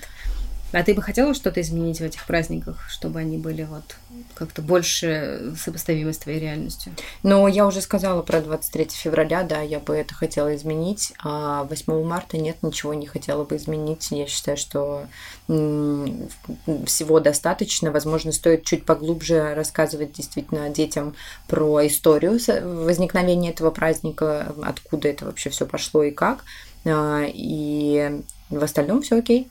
А 0.72 0.82
ты 0.82 0.94
бы 0.94 1.00
хотела 1.00 1.32
что-то 1.32 1.62
изменить 1.62 1.98
в 1.98 2.04
этих 2.04 2.26
праздниках, 2.26 2.88
чтобы 2.90 3.20
они 3.20 3.38
были 3.38 3.62
вот 3.62 3.96
как-то 4.34 4.60
больше 4.60 5.54
сопоставимы 5.58 6.12
с 6.12 6.18
твоей 6.18 6.40
реальностью? 6.40 6.92
Ну, 7.22 7.46
я 7.46 7.66
уже 7.66 7.80
сказала 7.80 8.20
про 8.20 8.42
23 8.42 8.88
февраля, 8.90 9.44
да, 9.44 9.62
я 9.62 9.80
бы 9.80 9.94
это 9.94 10.12
хотела 10.12 10.54
изменить, 10.54 11.14
а 11.24 11.64
8 11.64 12.04
марта 12.04 12.36
нет, 12.36 12.62
ничего 12.62 12.92
не 12.92 13.06
хотела 13.06 13.44
бы 13.44 13.56
изменить. 13.56 14.08
Я 14.10 14.26
считаю, 14.26 14.58
что 14.58 15.06
всего 15.46 17.20
достаточно. 17.20 17.90
Возможно, 17.90 18.32
стоит 18.32 18.64
чуть 18.64 18.84
поглубже 18.84 19.54
рассказывать 19.54 20.12
действительно 20.12 20.68
детям 20.68 21.14
про 21.46 21.86
историю 21.86 22.38
возникновения 22.84 23.50
этого 23.50 23.70
праздника, 23.70 24.54
откуда 24.62 25.08
это 25.08 25.24
вообще 25.24 25.48
все 25.48 25.64
пошло 25.64 26.02
и 26.02 26.10
как. 26.10 26.44
А, 26.84 27.24
и 27.26 28.22
в 28.50 28.62
остальном 28.62 29.00
все 29.02 29.18
окей. 29.18 29.48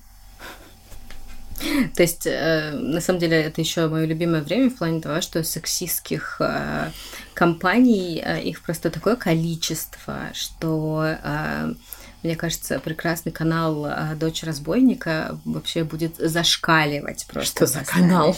То 1.96 2.04
есть, 2.04 2.26
э, 2.26 2.72
на 2.72 3.02
самом 3.02 3.20
деле, 3.20 3.42
это 3.42 3.62
еще 3.62 3.88
мое 3.88 4.06
любимое 4.06 4.42
время 4.42 4.70
в 4.70 4.76
плане 4.76 5.02
того, 5.02 5.22
что 5.22 5.44
сексистских 5.44 6.38
э, 6.40 6.92
компаний, 7.34 8.22
э, 8.24 8.42
их 8.42 8.62
просто 8.62 8.90
такое 8.90 9.16
количество, 9.16 10.30
что 10.34 11.18
э, 11.24 11.74
мне 12.28 12.36
кажется, 12.36 12.80
прекрасный 12.80 13.32
канал 13.32 13.86
а, 13.86 14.14
«Дочь 14.16 14.44
разбойника» 14.44 15.40
вообще 15.46 15.86
будет 15.86 16.18
зашкаливать 16.18 17.26
просто. 17.26 17.66
Что 17.66 17.68
за 17.68 17.86
канал? 17.86 18.36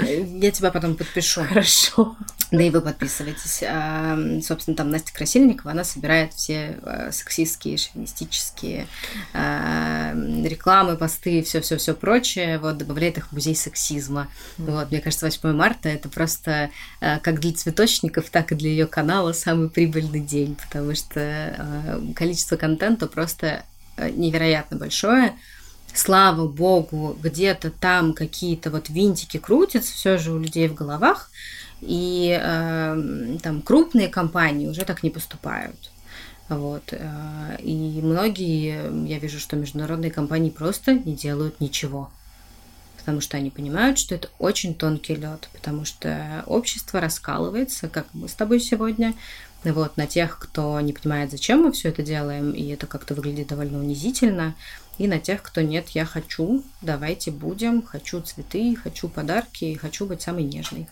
Я 0.00 0.50
тебя 0.50 0.70
потом 0.70 0.96
подпишу. 0.96 1.42
Хорошо. 1.44 2.14
Да 2.50 2.62
и 2.62 2.68
вы 2.68 2.82
подписывайтесь. 2.82 3.62
А, 3.66 4.18
собственно, 4.42 4.76
там 4.76 4.90
Настя 4.90 5.14
Красильникова, 5.14 5.70
она 5.70 5.84
собирает 5.84 6.34
все 6.34 6.78
а, 6.82 7.10
сексистские, 7.10 7.78
шовинистические 7.78 8.86
рекламы, 9.32 10.96
посты, 10.98 11.42
все-все-все 11.42 11.94
прочее, 11.94 12.58
вот, 12.58 12.76
добавляет 12.76 13.16
их 13.16 13.28
в 13.28 13.32
музей 13.32 13.56
сексизма. 13.56 14.28
Вот, 14.58 14.90
мне 14.90 15.00
кажется, 15.00 15.24
8 15.24 15.52
марта 15.52 15.88
это 15.88 16.10
просто 16.10 16.70
как 17.00 17.40
для 17.40 17.52
цветочников, 17.52 18.28
так 18.28 18.52
и 18.52 18.54
для 18.54 18.68
ее 18.68 18.86
канала 18.86 19.32
самый 19.32 19.70
прибыльный 19.70 20.20
день, 20.20 20.56
потому 20.56 20.94
что 20.94 22.12
количество 22.14 22.56
контента 22.56 23.06
просто 23.06 23.21
э, 23.96 24.10
невероятно 24.10 24.76
большое. 24.76 25.34
Слава 25.94 26.48
богу, 26.48 27.16
где-то 27.22 27.70
там 27.70 28.14
какие-то 28.14 28.70
вот 28.70 28.88
винтики 28.88 29.36
крутятся 29.36 29.92
все 29.92 30.16
же 30.16 30.32
у 30.32 30.38
людей 30.38 30.68
в 30.68 30.74
головах, 30.74 31.30
и 31.80 32.38
э, 32.40 33.38
там 33.42 33.60
крупные 33.62 34.08
компании 34.08 34.68
уже 34.68 34.84
так 34.84 35.02
не 35.02 35.10
поступают. 35.10 35.90
Вот. 36.48 36.92
Э, 36.92 37.56
и 37.60 38.00
многие, 38.02 39.06
я 39.06 39.18
вижу, 39.18 39.38
что 39.38 39.56
международные 39.56 40.10
компании 40.10 40.50
просто 40.50 40.94
не 40.94 41.14
делают 41.14 41.60
ничего. 41.60 42.10
Потому 43.02 43.20
что 43.20 43.36
они 43.36 43.50
понимают, 43.50 43.98
что 43.98 44.14
это 44.14 44.28
очень 44.38 44.74
тонкий 44.74 45.16
лед, 45.16 45.48
потому 45.52 45.84
что 45.84 46.44
общество 46.46 47.00
раскалывается, 47.00 47.88
как 47.88 48.06
мы 48.12 48.28
с 48.28 48.34
тобой 48.34 48.60
сегодня, 48.60 49.12
вот, 49.64 49.96
на 49.96 50.06
тех, 50.06 50.38
кто 50.38 50.80
не 50.80 50.92
понимает, 50.92 51.32
зачем 51.32 51.62
мы 51.62 51.72
все 51.72 51.88
это 51.88 52.04
делаем, 52.04 52.52
и 52.52 52.68
это 52.68 52.86
как-то 52.86 53.14
выглядит 53.14 53.48
довольно 53.48 53.78
унизительно, 53.78 54.54
и 54.98 55.08
на 55.08 55.18
тех, 55.18 55.42
кто 55.42 55.62
нет, 55.62 55.88
я 55.90 56.04
хочу, 56.04 56.62
давайте 56.80 57.32
будем, 57.32 57.82
хочу 57.82 58.20
цветы, 58.20 58.76
хочу 58.76 59.08
подарки, 59.08 59.74
хочу 59.74 60.06
быть 60.06 60.22
самой 60.22 60.44
нежной. 60.44 60.86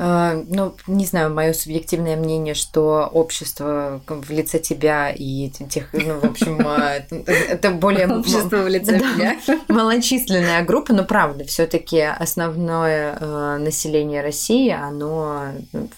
А, 0.00 0.44
ну, 0.46 0.76
не 0.86 1.04
знаю, 1.06 1.34
мое 1.34 1.52
субъективное 1.52 2.16
мнение, 2.16 2.54
что 2.54 3.10
общество 3.12 4.00
в 4.06 4.30
лице 4.30 4.60
тебя 4.60 5.10
и 5.10 5.50
тех, 5.50 5.92
ну, 5.92 6.20
в 6.20 6.24
общем, 6.24 6.64
а, 6.64 7.00
это 7.26 7.70
более... 7.70 8.06
Общество 8.06 8.58
в 8.58 8.68
лице 8.68 8.96
меня. 8.96 9.36
Малочисленная 9.66 10.64
группа, 10.64 10.92
но 10.92 11.02
правда, 11.04 11.42
все 11.44 11.66
таки 11.66 12.00
основное 12.00 13.18
а, 13.20 13.58
население 13.58 14.22
России, 14.22 14.70
оно, 14.70 15.46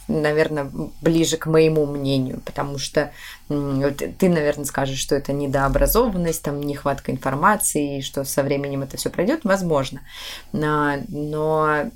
наверное, 0.08 0.70
ближе 1.02 1.36
к 1.36 1.44
моему 1.44 1.84
мнению, 1.84 2.40
потому 2.46 2.78
что 2.78 3.12
ты, 3.48 4.28
наверное, 4.30 4.64
скажешь, 4.64 4.98
что 4.98 5.14
это 5.14 5.34
недообразованность, 5.34 6.42
там 6.42 6.62
нехватка 6.62 7.12
информации, 7.12 7.98
и 7.98 8.02
что 8.02 8.24
со 8.24 8.42
временем 8.44 8.82
это 8.82 8.96
все 8.96 9.10
пройдет, 9.10 9.40
возможно. 9.44 10.00
Но 10.52 11.90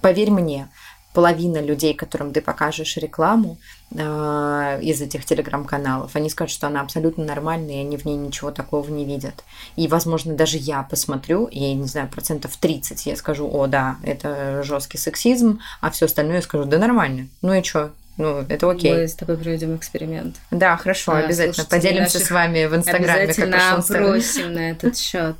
поверь 0.00 0.30
мне, 0.30 0.68
половина 1.12 1.60
людей, 1.60 1.94
которым 1.94 2.32
ты 2.32 2.40
покажешь 2.40 2.96
рекламу 2.96 3.58
э, 3.90 4.78
из 4.82 5.00
этих 5.00 5.24
телеграм-каналов, 5.24 6.14
они 6.14 6.30
скажут, 6.30 6.54
что 6.54 6.66
она 6.66 6.80
абсолютно 6.80 7.24
нормальная, 7.24 7.76
и 7.76 7.80
они 7.80 7.96
в 7.96 8.04
ней 8.04 8.16
ничего 8.16 8.50
такого 8.50 8.88
не 8.90 9.04
видят. 9.04 9.44
И, 9.76 9.88
возможно, 9.88 10.34
даже 10.34 10.58
я 10.58 10.82
посмотрю, 10.82 11.46
и, 11.46 11.72
не 11.74 11.86
знаю, 11.86 12.08
процентов 12.08 12.56
30 12.56 13.06
я 13.06 13.16
скажу, 13.16 13.48
о, 13.50 13.66
да, 13.66 13.96
это 14.02 14.62
жесткий 14.62 14.98
сексизм, 14.98 15.60
а 15.80 15.90
все 15.90 16.06
остальное 16.06 16.36
я 16.36 16.42
скажу, 16.42 16.64
да 16.64 16.78
нормально. 16.78 17.28
Ну 17.42 17.54
и 17.54 17.62
что? 17.62 17.90
Ну, 18.18 18.44
это 18.48 18.68
окей. 18.68 18.92
Мы 18.92 19.08
с 19.08 19.14
тобой 19.14 19.38
проведем 19.38 19.76
эксперимент. 19.76 20.36
Да, 20.50 20.76
хорошо, 20.76 21.12
а, 21.12 21.18
обязательно. 21.18 21.64
Поделимся 21.64 22.18
с 22.18 22.30
вами 22.30 22.66
в 22.66 22.74
Инстаграме. 22.74 23.22
Обязательно 23.22 23.76
опросим 23.76 24.52
на 24.52 24.70
этот 24.70 24.98
счет. 24.98 25.36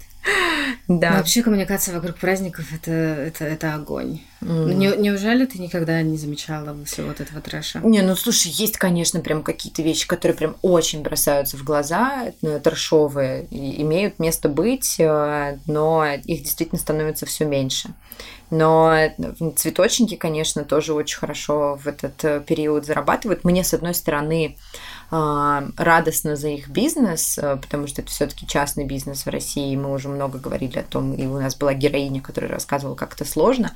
Да. 0.88 1.10
Но 1.10 1.16
вообще 1.18 1.42
коммуникация 1.42 1.94
вокруг 1.94 2.16
праздников 2.16 2.66
это, 2.74 2.90
это, 2.90 3.44
это 3.44 3.74
огонь. 3.74 4.20
Mm. 4.40 4.72
Не, 4.74 4.96
неужели 4.96 5.44
ты 5.44 5.58
никогда 5.58 6.00
не 6.00 6.16
замечала 6.16 6.76
всего 6.84 7.08
вот 7.08 7.20
этого 7.20 7.42
трэша? 7.42 7.80
Не, 7.80 8.00
ну 8.00 8.16
слушай, 8.16 8.48
есть, 8.48 8.78
конечно, 8.78 9.20
прям 9.20 9.42
какие-то 9.42 9.82
вещи, 9.82 10.06
которые 10.06 10.36
прям 10.36 10.56
очень 10.62 11.02
бросаются 11.02 11.58
в 11.58 11.64
глаза, 11.64 12.32
ну, 12.40 12.58
трэшовые, 12.58 13.46
имеют 13.50 14.18
место 14.18 14.48
быть, 14.48 14.96
э, 14.98 15.58
но 15.66 16.06
их 16.06 16.42
действительно 16.42 16.80
становится 16.80 17.26
все 17.26 17.44
меньше. 17.44 17.90
Но 18.50 18.94
цветочники, 19.56 20.16
конечно, 20.16 20.64
тоже 20.64 20.94
очень 20.94 21.18
хорошо 21.18 21.78
в 21.82 21.86
этот 21.86 22.24
э, 22.24 22.40
период 22.40 22.86
зарабатывают. 22.86 23.44
Мне, 23.44 23.62
с 23.62 23.74
одной 23.74 23.94
стороны, 23.94 24.56
радостно 25.10 26.36
за 26.36 26.48
их 26.48 26.68
бизнес, 26.68 27.38
э, 27.38 27.56
потому 27.56 27.86
что 27.86 28.02
это 28.02 28.10
все-таки 28.10 28.46
частный 28.46 28.84
бизнес 28.84 29.24
в 29.24 29.30
России. 29.30 29.74
Мы 29.74 29.92
уже 29.92 30.08
много 30.08 30.38
говорили 30.38 30.78
о 30.78 30.82
том, 30.82 31.14
и 31.14 31.26
у 31.26 31.40
нас 31.40 31.56
была 31.56 31.72
героиня, 31.72 32.20
которая 32.20 32.50
рассказывала, 32.50 32.94
как 32.94 33.14
это 33.14 33.24
сложно. 33.24 33.72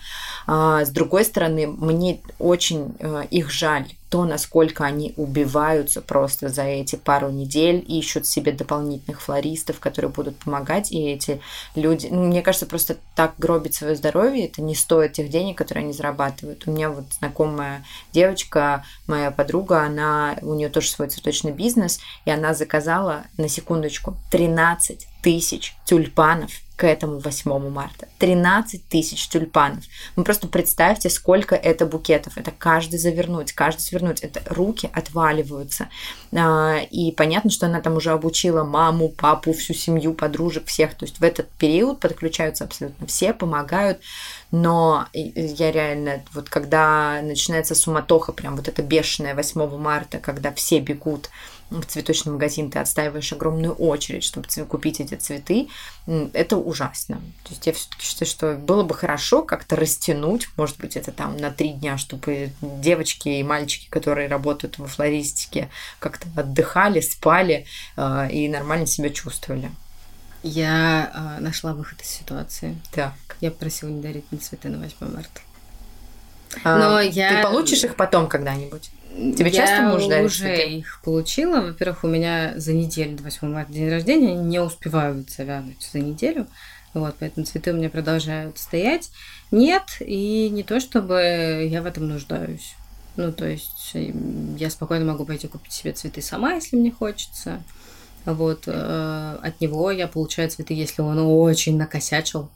А, 0.46 0.84
с 0.84 0.90
другой 0.90 1.24
стороны, 1.24 1.66
мне 1.66 2.20
очень 2.38 2.94
э, 2.98 3.24
их 3.30 3.50
жаль, 3.50 3.86
то, 4.12 4.26
насколько 4.26 4.84
они 4.84 5.14
убиваются 5.16 6.02
просто 6.02 6.50
за 6.50 6.64
эти 6.64 6.96
пару 6.96 7.30
недель, 7.30 7.82
ищут 7.88 8.26
себе 8.26 8.52
дополнительных 8.52 9.22
флористов, 9.22 9.80
которые 9.80 10.10
будут 10.10 10.36
помогать, 10.36 10.92
и 10.92 11.08
эти 11.08 11.40
люди, 11.74 12.08
ну, 12.10 12.24
мне 12.24 12.42
кажется, 12.42 12.66
просто 12.66 12.98
так 13.16 13.32
гробить 13.38 13.74
свое 13.74 13.96
здоровье, 13.96 14.48
это 14.48 14.60
не 14.60 14.74
стоит 14.74 15.14
тех 15.14 15.30
денег, 15.30 15.56
которые 15.56 15.84
они 15.84 15.94
зарабатывают. 15.94 16.64
У 16.66 16.72
меня 16.72 16.90
вот 16.90 17.06
знакомая 17.18 17.86
девочка, 18.12 18.84
моя 19.06 19.30
подруга, 19.30 19.80
она, 19.80 20.36
у 20.42 20.52
нее 20.52 20.68
тоже 20.68 20.90
свой 20.90 21.08
цветочный 21.08 21.52
бизнес, 21.52 21.98
и 22.26 22.30
она 22.30 22.52
заказала, 22.52 23.22
на 23.38 23.48
секундочку, 23.48 24.14
13 24.30 25.08
тысяч 25.22 25.74
тюльпанов 25.86 26.50
к 26.82 26.84
этому 26.84 27.20
8 27.20 27.68
марта. 27.68 28.08
13 28.18 28.88
тысяч 28.88 29.28
тюльпанов. 29.28 29.84
Вы 30.16 30.24
просто 30.24 30.48
представьте, 30.48 31.10
сколько 31.10 31.54
это 31.54 31.86
букетов. 31.86 32.36
Это 32.36 32.50
каждый 32.50 32.98
завернуть, 32.98 33.52
каждый 33.52 33.82
свернуть. 33.82 34.20
Это 34.20 34.42
руки 34.52 34.90
отваливаются. 34.92 35.88
А, 36.34 36.78
и 36.90 37.12
понятно, 37.12 37.50
что 37.50 37.66
она 37.66 37.80
там 37.80 37.96
уже 37.96 38.10
обучила 38.10 38.64
маму, 38.64 39.10
папу, 39.10 39.52
всю 39.52 39.74
семью, 39.74 40.12
подружек, 40.14 40.66
всех. 40.66 40.94
То 40.94 41.04
есть 41.04 41.20
в 41.20 41.22
этот 41.22 41.48
период 41.50 42.00
подключаются 42.00 42.64
абсолютно 42.64 43.06
все, 43.06 43.32
помогают. 43.32 44.00
но 44.50 45.06
я 45.12 45.70
реально, 45.70 46.24
вот 46.32 46.48
когда 46.48 47.20
начинается 47.22 47.76
суматоха, 47.76 48.32
прям 48.32 48.56
вот 48.56 48.66
это 48.66 48.82
бешеное 48.82 49.36
8 49.36 49.76
марта, 49.76 50.18
когда 50.18 50.52
все 50.52 50.80
бегут 50.80 51.30
в 51.80 51.86
цветочный 51.86 52.32
магазин, 52.32 52.70
ты 52.70 52.78
отстаиваешь 52.78 53.32
огромную 53.32 53.72
очередь, 53.72 54.24
чтобы 54.24 54.46
купить 54.66 55.00
эти 55.00 55.14
цветы, 55.14 55.68
это 56.06 56.56
ужасно. 56.56 57.16
То 57.44 57.50
есть 57.50 57.66
я 57.66 57.72
все-таки 57.72 58.04
считаю, 58.04 58.28
что 58.28 58.54
было 58.54 58.82
бы 58.82 58.94
хорошо 58.94 59.42
как-то 59.42 59.76
растянуть, 59.76 60.48
может 60.56 60.78
быть, 60.78 60.96
это 60.96 61.12
там 61.12 61.36
на 61.36 61.50
три 61.50 61.70
дня, 61.70 61.98
чтобы 61.98 62.52
девочки 62.60 63.28
и 63.28 63.42
мальчики, 63.42 63.88
которые 63.88 64.28
работают 64.28 64.78
во 64.78 64.86
флористике, 64.86 65.70
как-то 65.98 66.26
отдыхали, 66.36 67.00
спали 67.00 67.66
э, 67.96 68.28
и 68.30 68.48
нормально 68.48 68.86
себя 68.86 69.10
чувствовали. 69.10 69.70
Я 70.42 71.36
э, 71.38 71.40
нашла 71.40 71.72
выход 71.72 72.00
из 72.02 72.08
ситуации. 72.08 72.76
Так. 72.90 73.12
Я 73.40 73.50
просила 73.50 73.88
не 73.88 74.02
дарить 74.02 74.24
мне 74.30 74.40
цветы 74.40 74.68
на 74.68 74.78
8 74.78 75.14
марта. 75.14 75.40
А, 76.64 76.78
Но 76.78 77.00
я... 77.00 77.36
Ты 77.36 77.42
получишь 77.42 77.84
их 77.84 77.96
потом 77.96 78.28
когда-нибудь? 78.28 78.90
Тебе 79.14 79.50
я 79.50 79.66
часто 79.66 79.82
муж 79.82 80.06
дарит 80.06 80.26
уже 80.26 80.38
цветы? 80.38 80.70
их 80.70 81.00
получила. 81.04 81.60
Во-первых, 81.60 82.04
у 82.04 82.08
меня 82.08 82.54
за 82.56 82.72
неделю 82.72 83.16
до 83.16 83.24
8 83.24 83.48
марта 83.48 83.72
день 83.72 83.90
рождения 83.90 84.34
не 84.34 84.58
успевают 84.60 85.30
завянуть 85.30 85.88
за 85.92 86.00
неделю. 86.00 86.46
Вот, 86.94 87.14
поэтому 87.18 87.46
цветы 87.46 87.72
у 87.72 87.76
меня 87.76 87.90
продолжают 87.90 88.58
стоять. 88.58 89.10
Нет, 89.50 89.82
и 90.00 90.48
не 90.50 90.62
то, 90.62 90.80
чтобы 90.80 91.66
я 91.70 91.82
в 91.82 91.86
этом 91.86 92.08
нуждаюсь. 92.08 92.74
Ну, 93.16 93.32
то 93.32 93.46
есть 93.46 93.94
я 94.56 94.70
спокойно 94.70 95.04
могу 95.04 95.24
пойти 95.24 95.46
купить 95.46 95.72
себе 95.72 95.92
цветы 95.92 96.22
сама, 96.22 96.54
если 96.54 96.76
мне 96.76 96.90
хочется. 96.90 97.62
Вот, 98.24 98.64
э, 98.66 99.38
от 99.42 99.60
него 99.60 99.90
я 99.90 100.06
получаю 100.06 100.48
цветы, 100.48 100.74
если 100.74 101.02
он 101.02 101.18
очень 101.18 101.76
накосячил. 101.76 102.48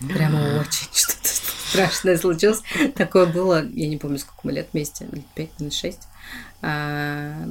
Прямо 0.00 0.38
очень 0.60 0.88
что-то 0.92 1.28
страшное 1.74 2.16
случилось. 2.16 2.62
Такое 2.94 3.26
было, 3.26 3.64
я 3.64 3.88
не 3.88 3.96
помню, 3.96 4.18
сколько 4.18 4.40
мы 4.44 4.52
лет 4.52 4.68
вместе, 4.72 5.06
лет 5.10 5.24
пять, 5.34 5.50
лет 5.58 5.72
шесть. 5.72 6.02
А, 6.62 7.46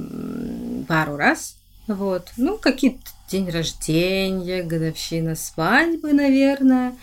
пару 0.88 1.16
раз. 1.16 1.56
Вот. 1.86 2.32
Ну, 2.36 2.56
какие-то 2.56 3.10
день 3.28 3.50
рождения, 3.50 4.62
годовщина 4.62 5.34
свадьбы, 5.34 6.12
наверное. 6.12 6.94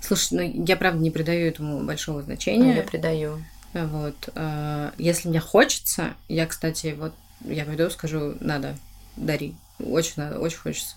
Слушай, 0.00 0.32
ну 0.32 0.64
я 0.64 0.76
правда 0.76 1.02
не 1.02 1.10
придаю 1.10 1.46
этому 1.46 1.84
большого 1.84 2.22
значения. 2.22 2.76
Я 2.76 2.82
придаю. 2.82 3.44
Вот. 3.74 4.30
А, 4.34 4.92
если 4.96 5.28
мне 5.28 5.40
хочется, 5.40 6.14
я, 6.28 6.46
кстати, 6.46 6.96
вот 6.98 7.12
я 7.44 7.64
пойду 7.64 7.90
скажу, 7.90 8.34
надо, 8.40 8.76
дари. 9.16 9.54
Очень 9.78 10.14
надо, 10.16 10.40
очень 10.40 10.58
хочется. 10.58 10.96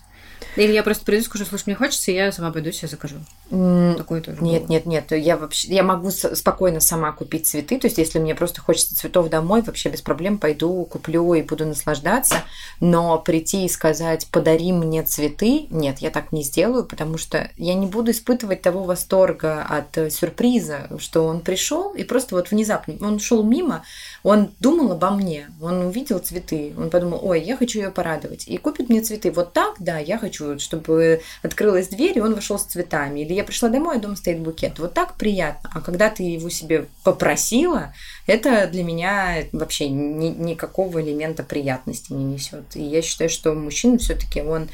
Или 0.56 0.72
я 0.72 0.82
просто 0.82 1.04
приду 1.04 1.22
и 1.22 1.24
скажу, 1.24 1.44
слушай, 1.44 1.64
мне 1.66 1.74
хочется, 1.74 2.10
и 2.10 2.14
я 2.14 2.32
сама 2.32 2.50
пойду 2.50 2.70
себе 2.72 2.88
закажу. 2.88 3.16
Такое 3.50 4.20
тоже. 4.20 4.42
Нет, 4.42 4.62
было. 4.62 4.70
нет, 4.70 4.86
нет. 4.86 5.12
Я 5.12 5.36
вообще 5.36 5.68
я 5.68 5.82
могу 5.82 6.10
спокойно 6.10 6.80
сама 6.80 7.12
купить 7.12 7.46
цветы. 7.46 7.78
То 7.78 7.86
есть, 7.86 7.98
если 7.98 8.18
мне 8.18 8.34
просто 8.34 8.60
хочется 8.60 8.96
цветов 8.96 9.28
домой, 9.28 9.62
вообще 9.62 9.90
без 9.90 10.02
проблем 10.02 10.38
пойду, 10.38 10.84
куплю 10.84 11.34
и 11.34 11.42
буду 11.42 11.66
наслаждаться. 11.66 12.36
Но 12.80 13.18
прийти 13.18 13.64
и 13.64 13.68
сказать, 13.68 14.26
подари 14.30 14.72
мне 14.72 15.02
цветы, 15.02 15.66
нет, 15.70 15.98
я 15.98 16.10
так 16.10 16.32
не 16.32 16.42
сделаю, 16.42 16.84
потому 16.84 17.18
что 17.18 17.50
я 17.56 17.74
не 17.74 17.86
буду 17.86 18.10
испытывать 18.10 18.62
того 18.62 18.84
восторга 18.84 19.62
от 19.62 19.96
э, 19.98 20.10
сюрприза, 20.10 20.88
что 20.98 21.26
он 21.26 21.40
пришел 21.40 21.92
и 21.94 22.04
просто 22.04 22.34
вот 22.34 22.50
внезапно 22.50 22.94
он 23.00 23.18
шел 23.18 23.42
мимо, 23.42 23.84
он 24.22 24.50
думал 24.60 24.92
обо 24.92 25.10
мне, 25.10 25.50
он 25.60 25.86
увидел 25.86 26.18
цветы, 26.18 26.74
он 26.76 26.90
подумал, 26.90 27.20
ой, 27.22 27.42
я 27.42 27.56
хочу 27.56 27.80
ее 27.80 27.90
порадовать, 27.90 28.48
и 28.48 28.56
купит 28.58 28.88
мне 28.88 29.00
цветы. 29.00 29.30
Вот 29.30 29.52
так, 29.52 29.76
да, 29.78 29.98
я 29.98 30.18
хочу, 30.18 30.58
чтобы 30.58 31.20
открылась 31.42 31.88
дверь, 31.88 32.18
и 32.18 32.20
он 32.20 32.34
вошел 32.34 32.58
с 32.58 32.64
цветами. 32.64 33.20
Или 33.20 33.34
я 33.34 33.43
пришла 33.44 33.68
домой, 33.68 33.96
а 33.96 34.00
дома 34.00 34.16
стоит 34.16 34.40
букет. 34.40 34.78
Вот 34.78 34.94
так 34.94 35.14
приятно. 35.14 35.70
А 35.72 35.80
когда 35.80 36.10
ты 36.10 36.22
его 36.22 36.48
себе 36.48 36.86
попросила, 37.02 37.94
это 38.26 38.66
для 38.66 38.82
меня 38.82 39.44
вообще 39.52 39.88
ни, 39.88 40.28
никакого 40.28 41.02
элемента 41.02 41.42
приятности 41.42 42.12
не 42.12 42.24
несет. 42.24 42.74
И 42.74 42.82
я 42.82 43.02
считаю, 43.02 43.30
что 43.30 43.54
мужчина 43.54 43.98
все-таки 43.98 44.42
он 44.42 44.68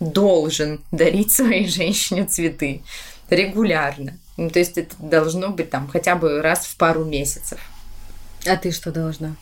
должен 0.00 0.80
дарить 0.92 1.32
своей 1.32 1.68
женщине 1.68 2.24
цветы 2.26 2.82
регулярно. 3.30 4.18
Ну, 4.36 4.50
то 4.50 4.58
есть 4.58 4.76
это 4.76 4.94
должно 4.98 5.48
быть 5.48 5.70
там 5.70 5.88
хотя 5.88 6.14
бы 6.14 6.42
раз 6.42 6.66
в 6.66 6.76
пару 6.76 7.04
месяцев. 7.04 7.58
А 8.46 8.56
ты 8.56 8.70
что 8.70 8.92
должна? 8.92 9.34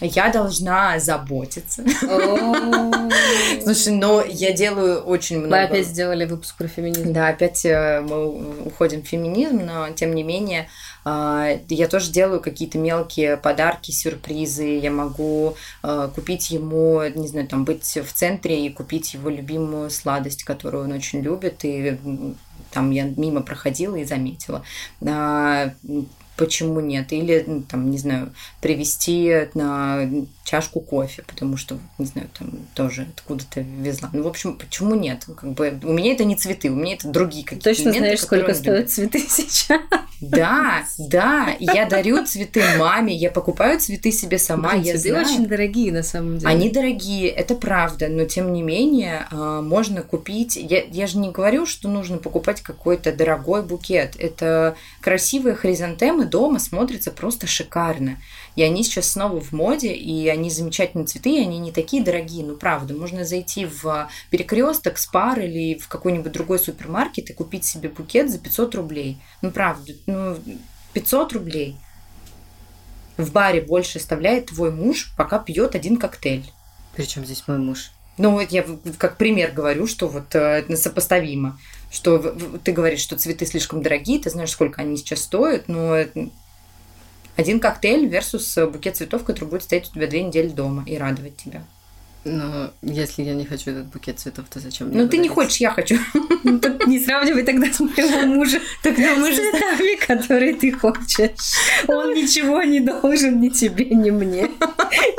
Я 0.00 0.30
должна 0.30 0.98
заботиться. 0.98 1.82
Слушай, 3.62 3.94
но 3.94 4.22
я 4.22 4.52
делаю 4.52 5.00
очень 5.00 5.38
много. 5.38 5.56
Мы 5.56 5.62
опять 5.62 5.86
сделали 5.86 6.24
выпуск 6.24 6.56
про 6.56 6.68
феминизм. 6.68 7.12
Да, 7.12 7.28
опять 7.28 7.64
э, 7.64 8.00
мы 8.00 8.66
уходим 8.66 9.02
в 9.02 9.06
феминизм, 9.06 9.64
но 9.64 9.90
тем 9.90 10.14
не 10.14 10.22
менее 10.22 10.68
а, 11.04 11.58
я 11.68 11.88
тоже 11.88 12.12
делаю 12.12 12.40
какие-то 12.40 12.78
мелкие 12.78 13.36
подарки, 13.36 13.90
сюрпризы. 13.90 14.78
Я 14.78 14.90
могу 14.90 15.56
э, 15.82 16.10
купить 16.14 16.50
ему, 16.50 17.02
не 17.02 17.28
знаю, 17.28 17.48
там 17.48 17.64
быть 17.64 17.96
в 17.96 18.12
центре 18.12 18.66
и 18.66 18.70
купить 18.70 19.14
его 19.14 19.30
любимую 19.30 19.90
сладость, 19.90 20.44
которую 20.44 20.84
он 20.84 20.92
очень 20.92 21.20
любит. 21.20 21.64
И 21.64 21.98
там 22.70 22.90
я 22.90 23.04
мимо 23.04 23.42
проходила 23.42 23.96
и 23.96 24.04
заметила 24.04 24.62
почему 26.38 26.80
нет? 26.80 27.12
Или, 27.12 27.64
там, 27.68 27.90
не 27.90 27.98
знаю, 27.98 28.32
привезти 28.62 29.48
на 29.54 30.08
чашку 30.48 30.80
кофе, 30.80 31.22
потому 31.26 31.58
что, 31.58 31.78
не 31.98 32.06
знаю, 32.06 32.28
там 32.38 32.50
тоже 32.74 33.06
откуда-то 33.14 33.60
везла. 33.60 34.08
Ну, 34.14 34.22
в 34.22 34.26
общем, 34.26 34.56
почему 34.56 34.94
нет? 34.94 35.26
Как 35.36 35.52
бы 35.52 35.78
у 35.82 35.92
меня 35.92 36.12
это 36.12 36.24
не 36.24 36.36
цветы, 36.36 36.70
у 36.70 36.74
меня 36.74 36.94
это 36.94 37.08
другие 37.08 37.44
какие-то 37.44 37.68
Точно 37.68 37.84
моменты, 37.84 37.98
знаешь, 38.00 38.20
сколько 38.22 38.54
стоят 38.54 38.90
цветы 38.90 39.18
сейчас? 39.28 39.82
Да, 40.22 40.84
да. 40.98 41.54
Я 41.60 41.86
дарю 41.86 42.24
цветы 42.24 42.62
маме, 42.78 43.14
я 43.14 43.30
покупаю 43.30 43.78
цветы 43.78 44.10
себе 44.10 44.38
сама, 44.38 44.70
Блин, 44.70 44.82
я 44.84 44.92
цветы 44.94 45.10
знаю. 45.10 45.26
очень 45.26 45.46
дорогие 45.46 45.92
на 45.92 46.02
самом 46.02 46.38
деле. 46.38 46.50
Они 46.50 46.70
дорогие, 46.70 47.28
это 47.28 47.54
правда, 47.54 48.08
но 48.08 48.24
тем 48.24 48.52
не 48.54 48.62
менее 48.62 49.26
а, 49.30 49.60
можно 49.60 50.02
купить. 50.02 50.56
Я, 50.56 50.82
я 50.82 51.06
же 51.06 51.18
не 51.18 51.30
говорю, 51.30 51.66
что 51.66 51.88
нужно 51.88 52.16
покупать 52.16 52.62
какой-то 52.62 53.12
дорогой 53.12 53.62
букет. 53.62 54.16
Это 54.18 54.76
красивые 55.02 55.54
хризантемы 55.54 56.24
дома 56.24 56.58
смотрятся 56.58 57.10
просто 57.10 57.46
шикарно. 57.46 58.16
И 58.58 58.62
они 58.64 58.82
сейчас 58.82 59.12
снова 59.12 59.40
в 59.40 59.52
моде, 59.52 59.94
и 59.94 60.26
они 60.26 60.50
замечательные 60.50 61.06
цветы, 61.06 61.30
и 61.30 61.40
они 61.42 61.60
не 61.60 61.70
такие 61.70 62.02
дорогие, 62.02 62.44
ну 62.44 62.56
правда. 62.56 62.92
Можно 62.92 63.24
зайти 63.24 63.66
в 63.66 64.10
перекресток, 64.30 64.98
спар 64.98 65.38
или 65.38 65.78
в 65.78 65.86
какой-нибудь 65.86 66.32
другой 66.32 66.58
супермаркет 66.58 67.30
и 67.30 67.34
купить 67.34 67.64
себе 67.64 67.88
букет 67.88 68.28
за 68.28 68.40
500 68.40 68.74
рублей. 68.74 69.18
Ну 69.42 69.52
правда, 69.52 69.92
ну 70.06 70.36
500 70.92 71.34
рублей. 71.34 71.76
В 73.16 73.30
баре 73.30 73.60
больше 73.60 74.00
оставляет 74.00 74.46
твой 74.46 74.72
муж, 74.72 75.14
пока 75.16 75.38
пьет 75.38 75.76
один 75.76 75.96
коктейль. 75.96 76.50
Причем 76.96 77.24
здесь 77.24 77.46
мой 77.46 77.58
муж? 77.58 77.92
Ну, 78.16 78.32
вот 78.32 78.50
я 78.50 78.66
как 78.96 79.18
пример 79.18 79.52
говорю, 79.52 79.86
что 79.86 80.08
вот 80.08 80.34
э, 80.34 80.40
это 80.40 80.76
сопоставимо. 80.76 81.60
Что 81.92 82.18
ты 82.64 82.72
говоришь, 82.72 83.02
что 83.02 83.16
цветы 83.16 83.46
слишком 83.46 83.84
дорогие, 83.84 84.18
ты 84.18 84.30
знаешь, 84.30 84.50
сколько 84.50 84.82
они 84.82 84.96
сейчас 84.96 85.20
стоят, 85.20 85.68
но 85.68 85.94
один 87.38 87.60
коктейль 87.60 88.06
versus 88.08 88.68
букет 88.68 88.96
цветов, 88.96 89.22
который 89.22 89.48
будет 89.48 89.62
стоять 89.62 89.88
у 89.88 89.94
тебя 89.94 90.08
две 90.08 90.24
недели 90.24 90.48
дома 90.48 90.82
и 90.86 90.98
радовать 90.98 91.36
тебя. 91.36 91.62
Но 92.24 92.72
если 92.82 93.22
я 93.22 93.32
не 93.32 93.44
хочу 93.44 93.70
этот 93.70 93.86
букет 93.86 94.18
цветов, 94.18 94.46
то 94.50 94.58
зачем 94.58 94.88
мне? 94.88 95.00
Ну, 95.00 95.08
ты 95.08 95.18
не 95.18 95.28
хочешь, 95.28 95.58
я 95.58 95.70
хочу. 95.70 95.98
Ну, 96.42 96.58
так 96.58 96.86
не 96.88 96.98
сравнивай 96.98 97.44
тогда 97.44 97.72
с 97.72 97.78
моего 97.78 98.26
мужа. 98.26 98.58
Тогда 98.82 99.14
мы 99.14 99.30
же 99.30 99.36
цветами, 99.36 100.04
которые 100.04 100.54
ты 100.54 100.72
хочешь. 100.72 101.30
Он 101.86 102.12
ничего 102.12 102.62
не 102.64 102.80
должен 102.80 103.40
ни 103.40 103.50
тебе, 103.50 103.84
ни 103.84 104.10
мне, 104.10 104.48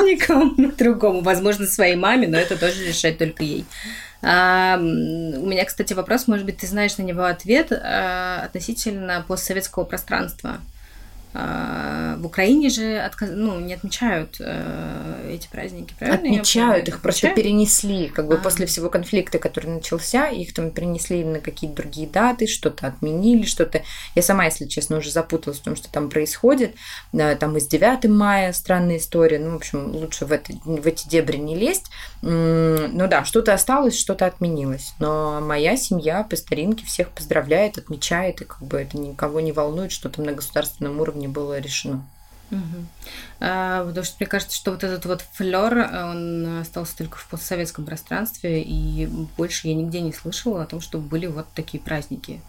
никому 0.01 0.71
другому. 0.73 1.21
Возможно, 1.21 1.67
своей 1.67 1.95
маме, 1.95 2.27
но 2.27 2.38
это 2.38 2.58
тоже 2.58 2.86
решать 2.86 3.17
только 3.17 3.43
ей. 3.43 3.65
А, 4.21 4.77
у 4.77 5.45
меня, 5.47 5.63
кстати, 5.63 5.93
вопрос, 5.93 6.27
может 6.27 6.45
быть, 6.45 6.58
ты 6.58 6.67
знаешь 6.67 6.97
на 6.97 7.03
него 7.03 7.23
ответ 7.23 7.71
а, 7.71 8.41
относительно 8.43 9.23
постсоветского 9.25 9.86
пространства. 9.86 10.60
А, 11.32 12.15
в 12.18 12.26
Украине 12.26 12.70
же 12.70 12.98
отказ... 12.98 13.30
ну, 13.32 13.60
не 13.60 13.76
отмечают 13.76 14.38
э, 14.39 15.32
эти 15.32 15.48
праздники, 15.48 15.94
правильно? 15.98 16.20
Отмечают, 16.20 16.88
их 16.88 17.02
просто 17.02 17.30
перенесли. 17.30 18.08
Как 18.08 18.28
бы 18.28 18.36
а. 18.36 18.38
после 18.38 18.65
всего 18.65 18.89
конфликта, 18.89 19.38
который 19.38 19.68
начался, 19.68 20.28
их 20.28 20.54
там 20.54 20.72
перенесли 20.72 21.24
на 21.24 21.39
какие-то 21.39 21.76
другие 21.76 22.08
даты, 22.08 22.48
что-то 22.48 22.88
отменили, 22.88 23.44
что-то. 23.46 23.84
Я 24.15 24.24
сама, 24.24 24.46
если 24.46 24.65
честно, 24.65 24.98
уже 24.98 25.12
запуталась 25.12 25.60
в 25.60 25.63
том, 25.63 25.76
что 25.76 25.92
там 25.92 26.10
происходит. 26.10 26.76
Там 27.12 27.58
и 27.58 27.60
с 27.60 27.68
9 27.68 28.06
мая 28.10 28.52
странная 28.52 28.98
история. 28.98 29.38
Ну, 29.38 29.52
в 29.52 29.56
общем, 29.56 29.96
лучше 29.96 30.26
в, 30.26 30.32
это, 30.32 30.52
в 30.65 30.88
эти 30.88 31.08
дебри 31.08 31.38
не 31.38 31.56
лезть. 31.56 31.92
Ну 32.22 33.08
да, 33.08 33.24
что-то 33.24 33.54
осталось, 33.54 33.98
что-то 33.98 34.26
отменилось. 34.26 34.94
Но 35.00 35.42
моя 35.42 35.78
семья 35.78 36.24
по 36.24 36.36
старинке 36.36 36.86
всех 36.86 37.10
поздравляет, 37.10 37.78
отмечает, 37.78 38.42
и 38.42 38.46
как 38.46 38.62
бы 38.62 38.78
это 38.80 38.98
никого 38.98 39.39
не 39.39 39.52
волнует, 39.52 39.92
что 39.92 40.10
там 40.10 40.26
на 40.26 40.34
государственном 40.34 41.00
уровне 41.00 41.18
было 41.27 41.60
решено. 41.60 42.05
Угу. 42.51 42.86
Потому 43.39 44.03
что 44.03 44.15
мне 44.19 44.27
кажется, 44.27 44.55
что 44.55 44.71
вот 44.71 44.84
этот 44.84 45.05
вот 45.05 45.23
флер, 45.34 45.77
он 45.93 46.60
остался 46.62 46.97
только 46.97 47.17
в 47.17 47.27
постсоветском 47.27 47.86
пространстве, 47.86 48.63
и 48.63 49.05
больше 49.38 49.67
я 49.67 49.75
нигде 49.75 50.01
не 50.01 50.13
слышала 50.13 50.63
о 50.63 50.65
том, 50.65 50.82
что 50.82 50.97
были 50.97 51.27
вот 51.27 51.47
такие 51.53 51.82
праздники. 51.82 52.41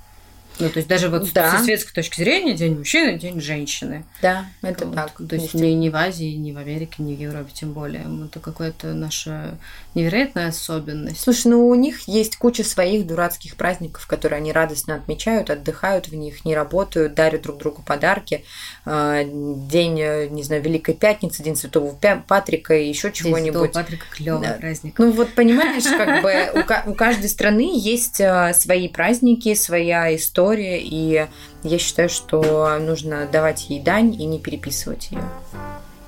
Ну, 0.61 0.68
то 0.68 0.79
есть 0.79 0.88
даже 0.88 1.09
вот 1.09 1.33
да. 1.33 1.57
со 1.57 1.64
светской 1.64 1.92
точки 1.92 2.20
зрения 2.20 2.55
день 2.55 2.79
мужчины, 2.79 3.18
день 3.18 3.40
женщины. 3.40 4.05
Да, 4.23 4.46
это 4.62 4.87
вот, 4.87 4.94
так. 4.94 5.12
То 5.29 5.37
есть 5.37 5.55
ни, 5.55 5.68
ни 5.68 5.88
в 5.88 5.96
Азии, 5.96 6.35
ни 6.35 6.53
в 6.53 6.59
Америке, 6.59 6.96
ни 6.99 7.14
в 7.14 7.20
Европе 7.20 7.51
тем 7.53 7.73
более. 7.73 8.05
Это 8.27 8.40
какая-то 8.40 8.88
наша 8.92 9.59
невероятная 9.94 10.49
особенность. 10.49 11.20
Слушай, 11.20 11.49
ну 11.49 11.68
у 11.68 11.75
них 11.75 12.07
есть 12.07 12.37
куча 12.37 12.62
своих 12.62 13.07
дурацких 13.07 13.57
праздников, 13.57 14.07
которые 14.07 14.38
они 14.38 14.53
радостно 14.53 14.94
отмечают, 14.94 15.51
отдыхают 15.51 16.09
в 16.09 16.14
них, 16.14 16.44
не 16.44 16.55
работают, 16.55 17.14
дарят 17.14 17.42
друг 17.42 17.59
другу 17.59 17.83
подарки. 17.83 18.44
А, 18.85 19.25
день, 19.25 19.94
не 20.31 20.42
знаю, 20.42 20.62
Великой 20.62 20.94
Пятницы, 20.94 21.42
День 21.42 21.57
Святого 21.57 21.96
Патрика 22.27 22.75
и 22.75 22.88
еще 22.88 23.11
чего-нибудь. 23.12 23.73
Патрика 23.73 24.07
клевый 24.11 24.46
да. 24.46 24.55
праздник. 24.55 24.99
Ну 24.99 25.11
вот 25.12 25.35
понимаешь, 25.35 25.85
как 25.85 26.23
бы 26.23 26.90
у 26.90 26.94
каждой 26.94 27.29
страны 27.29 27.73
есть 27.75 28.20
а, 28.20 28.53
свои 28.55 28.88
праздники, 28.88 29.55
своя 29.55 30.14
история 30.14 30.49
история, 30.50 30.80
и 30.80 31.28
я 31.62 31.78
считаю, 31.78 32.08
что 32.08 32.78
нужно 32.80 33.26
давать 33.30 33.70
ей 33.70 33.80
дань 33.80 34.14
и 34.14 34.24
не 34.26 34.40
переписывать 34.40 35.10
ее. 35.10 35.22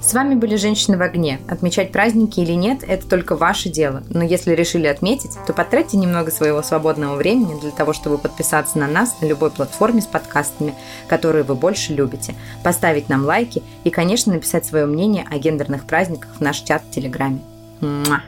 С 0.00 0.14
вами 0.14 0.34
были 0.34 0.56
«Женщины 0.56 0.96
в 0.96 1.02
огне». 1.02 1.38
Отмечать 1.48 1.92
праздники 1.92 2.40
или 2.40 2.52
нет– 2.52 2.82
это 2.88 3.06
только 3.06 3.36
ваше 3.36 3.68
дело. 3.68 4.02
Но 4.08 4.24
если 4.24 4.52
решили 4.52 4.88
отметить, 4.88 5.30
то 5.46 5.52
потратьте 5.52 5.96
немного 5.96 6.32
своего 6.32 6.60
свободного 6.64 7.14
времени 7.14 7.60
для 7.60 7.70
того, 7.70 7.92
чтобы 7.92 8.18
подписаться 8.18 8.78
на 8.78 8.88
нас 8.88 9.20
на 9.20 9.26
любой 9.26 9.52
платформе 9.52 10.02
с 10.02 10.06
подкастами, 10.06 10.74
которые 11.06 11.44
вы 11.44 11.54
больше 11.54 11.94
любите, 11.94 12.34
поставить 12.64 13.08
нам 13.08 13.24
лайки 13.24 13.62
и, 13.84 13.90
конечно, 13.90 14.32
написать 14.32 14.66
свое 14.66 14.86
мнение 14.86 15.24
о 15.30 15.38
гендерных 15.38 15.86
праздниках 15.86 16.34
в 16.36 16.40
наш 16.40 16.58
чат 16.62 16.82
в 16.82 16.90
Телеграме. 16.90 17.38
Муа! 17.80 18.22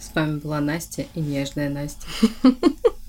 С 0.00 0.12
вами 0.16 0.40
была 0.40 0.58
Настя 0.58 1.04
и 1.14 1.20
нежная 1.20 1.68
Настя. 1.68 2.08